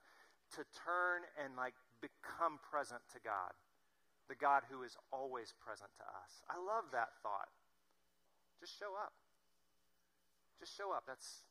to 0.57 0.65
turn 0.73 1.27
and 1.37 1.57
like 1.57 1.75
become 2.01 2.63
present 2.63 3.03
to 3.13 3.19
God, 3.21 3.53
the 4.31 4.39
God 4.39 4.65
who 4.71 4.83
is 4.83 4.97
always 5.13 5.53
present 5.59 5.91
to 5.99 6.07
us. 6.07 6.41
I 6.49 6.57
love 6.57 6.89
that 6.93 7.19
thought. 7.21 7.51
Just 8.61 8.79
show 8.79 8.95
up. 8.97 9.13
Just 10.59 10.75
show 10.75 10.91
up. 10.91 11.05
That's 11.07 11.47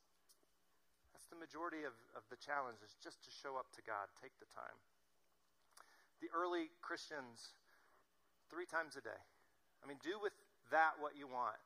that's 1.16 1.28
the 1.34 1.40
majority 1.40 1.82
of, 1.82 1.98
of 2.14 2.22
the 2.30 2.38
challenge 2.38 2.78
is 2.86 2.94
just 3.02 3.26
to 3.26 3.32
show 3.34 3.58
up 3.58 3.74
to 3.74 3.82
God. 3.82 4.06
Take 4.22 4.38
the 4.38 4.50
time. 4.54 4.78
The 6.22 6.30
early 6.30 6.70
Christians, 6.82 7.58
three 8.54 8.70
times 8.70 8.94
a 8.98 9.02
day. 9.02 9.22
I 9.82 9.90
mean, 9.90 9.98
do 10.02 10.22
with 10.22 10.34
that 10.70 10.98
what 11.02 11.18
you 11.18 11.26
want. 11.26 11.58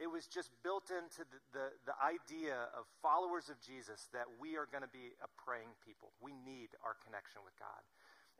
It 0.00 0.08
was 0.08 0.26
just 0.26 0.48
built 0.64 0.88
into 0.88 1.24
the, 1.28 1.40
the, 1.52 1.66
the 1.92 1.96
idea 2.00 2.68
of 2.72 2.88
followers 3.04 3.52
of 3.52 3.60
Jesus 3.60 4.08
that 4.16 4.26
we 4.40 4.56
are 4.56 4.66
going 4.66 4.82
to 4.82 4.90
be 4.90 5.12
a 5.20 5.28
praying 5.44 5.72
people. 5.84 6.12
We 6.24 6.32
need 6.32 6.72
our 6.80 6.96
connection 7.04 7.44
with 7.44 7.54
God. 7.60 7.80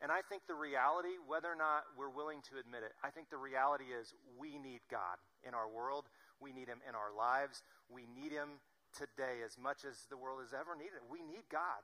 And 0.01 0.11
I 0.11 0.19
think 0.27 0.43
the 0.49 0.57
reality, 0.57 1.15
whether 1.29 1.47
or 1.47 1.55
not 1.55 1.87
we're 1.95 2.11
willing 2.11 2.43
to 2.51 2.59
admit 2.59 2.83
it, 2.83 2.91
I 3.05 3.13
think 3.13 3.29
the 3.29 3.39
reality 3.39 3.93
is 3.93 4.11
we 4.35 4.59
need 4.59 4.83
God 4.91 5.15
in 5.47 5.53
our 5.55 5.69
world. 5.69 6.11
We 6.41 6.51
need 6.51 6.67
Him 6.67 6.83
in 6.83 6.97
our 6.97 7.15
lives. 7.15 7.63
We 7.87 8.03
need 8.09 8.35
Him 8.35 8.59
today 8.97 9.39
as 9.45 9.55
much 9.55 9.85
as 9.87 9.95
the 10.09 10.17
world 10.19 10.43
has 10.43 10.51
ever 10.51 10.75
needed. 10.75 10.99
We 11.07 11.23
need 11.23 11.47
God. 11.47 11.79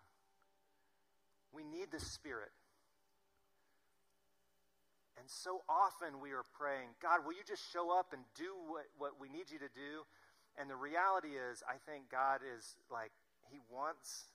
We 1.56 1.64
need 1.64 1.96
the 1.96 2.04
Spirit. 2.04 2.52
And 5.20 5.28
so 5.28 5.68
often 5.68 6.24
we 6.24 6.32
are 6.32 6.48
praying, 6.56 6.96
God, 7.04 7.28
will 7.28 7.36
you 7.36 7.44
just 7.44 7.68
show 7.76 7.92
up 7.92 8.16
and 8.16 8.24
do 8.40 8.56
what, 8.72 8.88
what 8.96 9.20
we 9.20 9.28
need 9.28 9.52
you 9.52 9.60
to 9.60 9.68
do? 9.76 10.08
And 10.56 10.72
the 10.72 10.80
reality 10.80 11.36
is, 11.36 11.60
I 11.68 11.76
think 11.84 12.08
God 12.08 12.40
is 12.40 12.80
like, 12.88 13.12
He 13.52 13.60
wants 13.68 14.32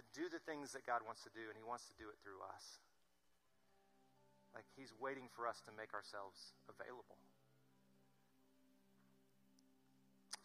to 0.00 0.02
do 0.16 0.32
the 0.32 0.40
things 0.40 0.72
that 0.72 0.88
God 0.88 1.04
wants 1.04 1.20
to 1.28 1.32
do, 1.36 1.52
and 1.52 1.54
He 1.54 1.62
wants 1.62 1.84
to 1.92 1.94
do 2.00 2.08
it 2.08 2.16
through 2.24 2.40
us. 2.48 2.80
Like 4.56 4.64
He's 4.72 4.96
waiting 4.96 5.28
for 5.28 5.44
us 5.44 5.60
to 5.68 5.70
make 5.76 5.92
ourselves 5.92 6.56
available. 6.64 7.20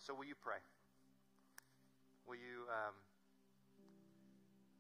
So, 0.04 0.12
will 0.12 0.28
you 0.28 0.36
pray? 0.36 0.60
Will 2.28 2.40
you, 2.40 2.68
um, 2.68 2.96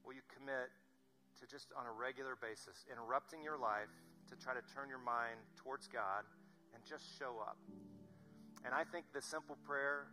will 0.03 0.13
you 0.13 0.25
commit 0.35 0.67
to 1.39 1.47
just 1.47 1.71
on 1.79 1.87
a 1.87 1.93
regular 1.95 2.35
basis 2.35 2.83
interrupting 2.91 3.39
your 3.39 3.55
life? 3.55 3.93
To 4.29 4.35
try 4.37 4.53
to 4.53 4.63
turn 4.73 4.89
your 4.89 5.01
mind 5.01 5.41
towards 5.57 5.89
God 5.89 6.23
and 6.73 6.81
just 6.85 7.05
show 7.17 7.41
up. 7.41 7.57
And 8.65 8.73
I 8.73 8.83
think 8.83 9.09
the 9.13 9.21
simple 9.21 9.57
prayer, 9.65 10.07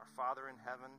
Our 0.00 0.10
Father 0.14 0.48
in 0.48 0.56
heaven, 0.62 0.92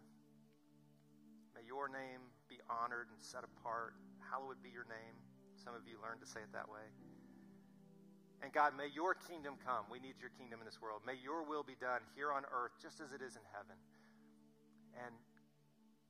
may 1.56 1.64
your 1.64 1.88
name 1.88 2.28
be 2.50 2.60
honored 2.70 3.08
and 3.14 3.22
set 3.24 3.44
apart. 3.46 3.96
Hallowed 4.20 4.62
be 4.62 4.70
your 4.70 4.86
name. 4.90 5.16
Some 5.56 5.76
of 5.76 5.88
you 5.88 6.02
learned 6.02 6.22
to 6.22 6.30
say 6.30 6.42
it 6.42 6.52
that 6.54 6.68
way. 6.68 6.84
And 8.42 8.56
God, 8.56 8.72
may 8.78 8.88
your 8.88 9.14
kingdom 9.16 9.60
come. 9.60 9.84
We 9.92 10.00
need 10.00 10.16
your 10.20 10.32
kingdom 10.40 10.64
in 10.64 10.66
this 10.66 10.80
world. 10.80 11.04
May 11.04 11.20
your 11.20 11.44
will 11.44 11.64
be 11.64 11.76
done 11.76 12.00
here 12.16 12.32
on 12.32 12.48
earth 12.48 12.72
just 12.80 13.04
as 13.04 13.12
it 13.12 13.20
is 13.20 13.36
in 13.36 13.44
heaven. 13.52 13.76
And 14.96 15.14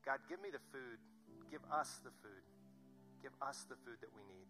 God, 0.06 0.22
give 0.30 0.38
me 0.42 0.54
the 0.54 0.62
food. 0.70 1.02
Give 1.50 1.66
us 1.74 1.98
the 2.06 2.14
food. 2.22 2.46
Give 3.22 3.34
us 3.42 3.66
the 3.66 3.76
food 3.82 3.98
that 4.06 4.14
we 4.14 4.22
need. 4.30 4.46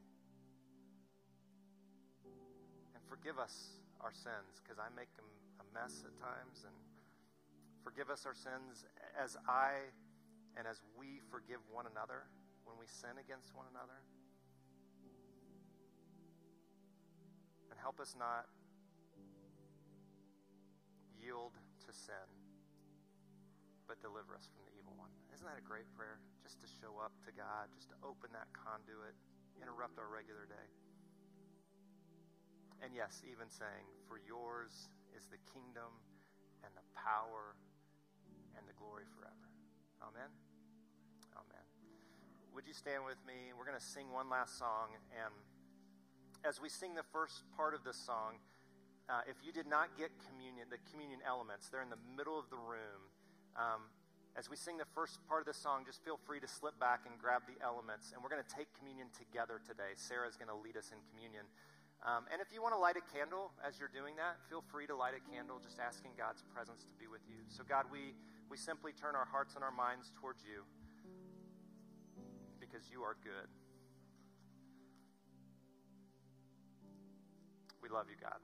Forgive 3.10 3.42
us 3.42 3.82
our 4.00 4.14
sins 4.14 4.62
because 4.62 4.78
I 4.78 4.88
make 4.94 5.10
them 5.18 5.26
a 5.58 5.66
mess 5.74 6.06
at 6.06 6.14
times. 6.22 6.62
And 6.64 6.78
forgive 7.82 8.14
us 8.14 8.30
our 8.30 8.38
sins 8.38 8.86
as 9.18 9.36
I 9.50 9.90
and 10.54 10.70
as 10.70 10.80
we 10.94 11.20
forgive 11.34 11.60
one 11.74 11.90
another 11.90 12.30
when 12.64 12.78
we 12.78 12.86
sin 12.86 13.18
against 13.18 13.58
one 13.58 13.66
another. 13.74 13.98
And 17.74 17.78
help 17.82 17.98
us 17.98 18.14
not 18.14 18.46
yield 21.18 21.58
to 21.86 21.92
sin, 21.92 22.30
but 23.90 23.98
deliver 24.06 24.38
us 24.38 24.46
from 24.54 24.62
the 24.70 24.74
evil 24.78 24.94
one. 24.96 25.12
Isn't 25.34 25.50
that 25.50 25.58
a 25.58 25.66
great 25.66 25.90
prayer? 25.98 26.22
Just 26.46 26.62
to 26.62 26.68
show 26.70 27.02
up 27.02 27.14
to 27.26 27.32
God, 27.34 27.74
just 27.74 27.90
to 27.90 27.98
open 28.06 28.30
that 28.38 28.48
conduit, 28.54 29.18
interrupt 29.58 29.98
our 29.98 30.08
regular 30.10 30.46
day. 30.46 30.68
And 32.80 32.96
yes, 32.96 33.22
even 33.28 33.52
saying, 33.52 33.86
For 34.08 34.20
yours 34.24 34.90
is 35.16 35.28
the 35.28 35.40
kingdom 35.52 35.92
and 36.64 36.72
the 36.76 36.86
power 36.96 37.56
and 38.56 38.64
the 38.68 38.76
glory 38.80 39.04
forever. 39.16 39.48
Amen. 40.04 40.32
Amen. 41.36 41.66
Would 42.56 42.68
you 42.68 42.74
stand 42.74 43.04
with 43.04 43.20
me? 43.28 43.52
We're 43.56 43.68
going 43.68 43.80
to 43.80 43.84
sing 43.84 44.12
one 44.12 44.32
last 44.32 44.58
song. 44.58 44.96
And 45.16 45.34
as 46.48 46.60
we 46.60 46.70
sing 46.72 46.96
the 46.96 47.08
first 47.12 47.44
part 47.56 47.76
of 47.76 47.84
this 47.84 48.00
song, 48.00 48.40
uh, 49.10 49.26
if 49.26 49.42
you 49.44 49.52
did 49.52 49.68
not 49.68 49.92
get 49.98 50.14
communion, 50.30 50.70
the 50.70 50.80
communion 50.94 51.20
elements, 51.26 51.68
they're 51.68 51.84
in 51.84 51.90
the 51.90 52.04
middle 52.16 52.38
of 52.38 52.48
the 52.54 52.62
room. 52.62 53.10
Um, 53.58 53.90
as 54.38 54.48
we 54.48 54.56
sing 54.56 54.78
the 54.78 54.88
first 54.94 55.20
part 55.28 55.42
of 55.42 55.50
the 55.50 55.58
song, 55.58 55.84
just 55.84 56.00
feel 56.06 56.16
free 56.16 56.40
to 56.40 56.48
slip 56.48 56.78
back 56.80 57.04
and 57.10 57.18
grab 57.18 57.44
the 57.50 57.58
elements. 57.60 58.14
And 58.14 58.22
we're 58.22 58.30
going 58.30 58.46
to 58.46 58.54
take 58.54 58.70
communion 58.78 59.10
together 59.12 59.60
today. 59.66 59.98
Sarah's 59.98 60.38
going 60.38 60.54
to 60.54 60.56
lead 60.56 60.78
us 60.78 60.94
in 60.94 61.02
communion. 61.12 61.44
Um, 62.00 62.24
and 62.32 62.40
if 62.40 62.48
you 62.56 62.64
want 62.64 62.74
to 62.74 62.80
light 62.80 62.96
a 62.96 63.04
candle 63.12 63.52
as 63.60 63.76
you're 63.76 63.92
doing 63.92 64.16
that, 64.16 64.40
feel 64.48 64.64
free 64.72 64.88
to 64.88 64.96
light 64.96 65.14
a 65.16 65.24
candle, 65.32 65.60
just 65.60 65.80
asking 65.84 66.16
God's 66.16 66.44
presence 66.48 66.88
to 66.88 66.96
be 66.96 67.12
with 67.12 67.22
you. 67.28 67.44
So, 67.52 67.64
God, 67.68 67.92
we, 67.92 68.16
we 68.50 68.56
simply 68.56 68.94
turn 68.96 69.16
our 69.16 69.28
hearts 69.28 69.56
and 69.56 69.64
our 69.64 69.72
minds 69.72 70.12
towards 70.16 70.40
you 70.48 70.64
because 72.60 72.88
you 72.88 73.04
are 73.04 73.20
good. 73.20 73.52
We 77.84 77.90
love 77.90 78.08
you, 78.08 78.16
God. 78.22 78.40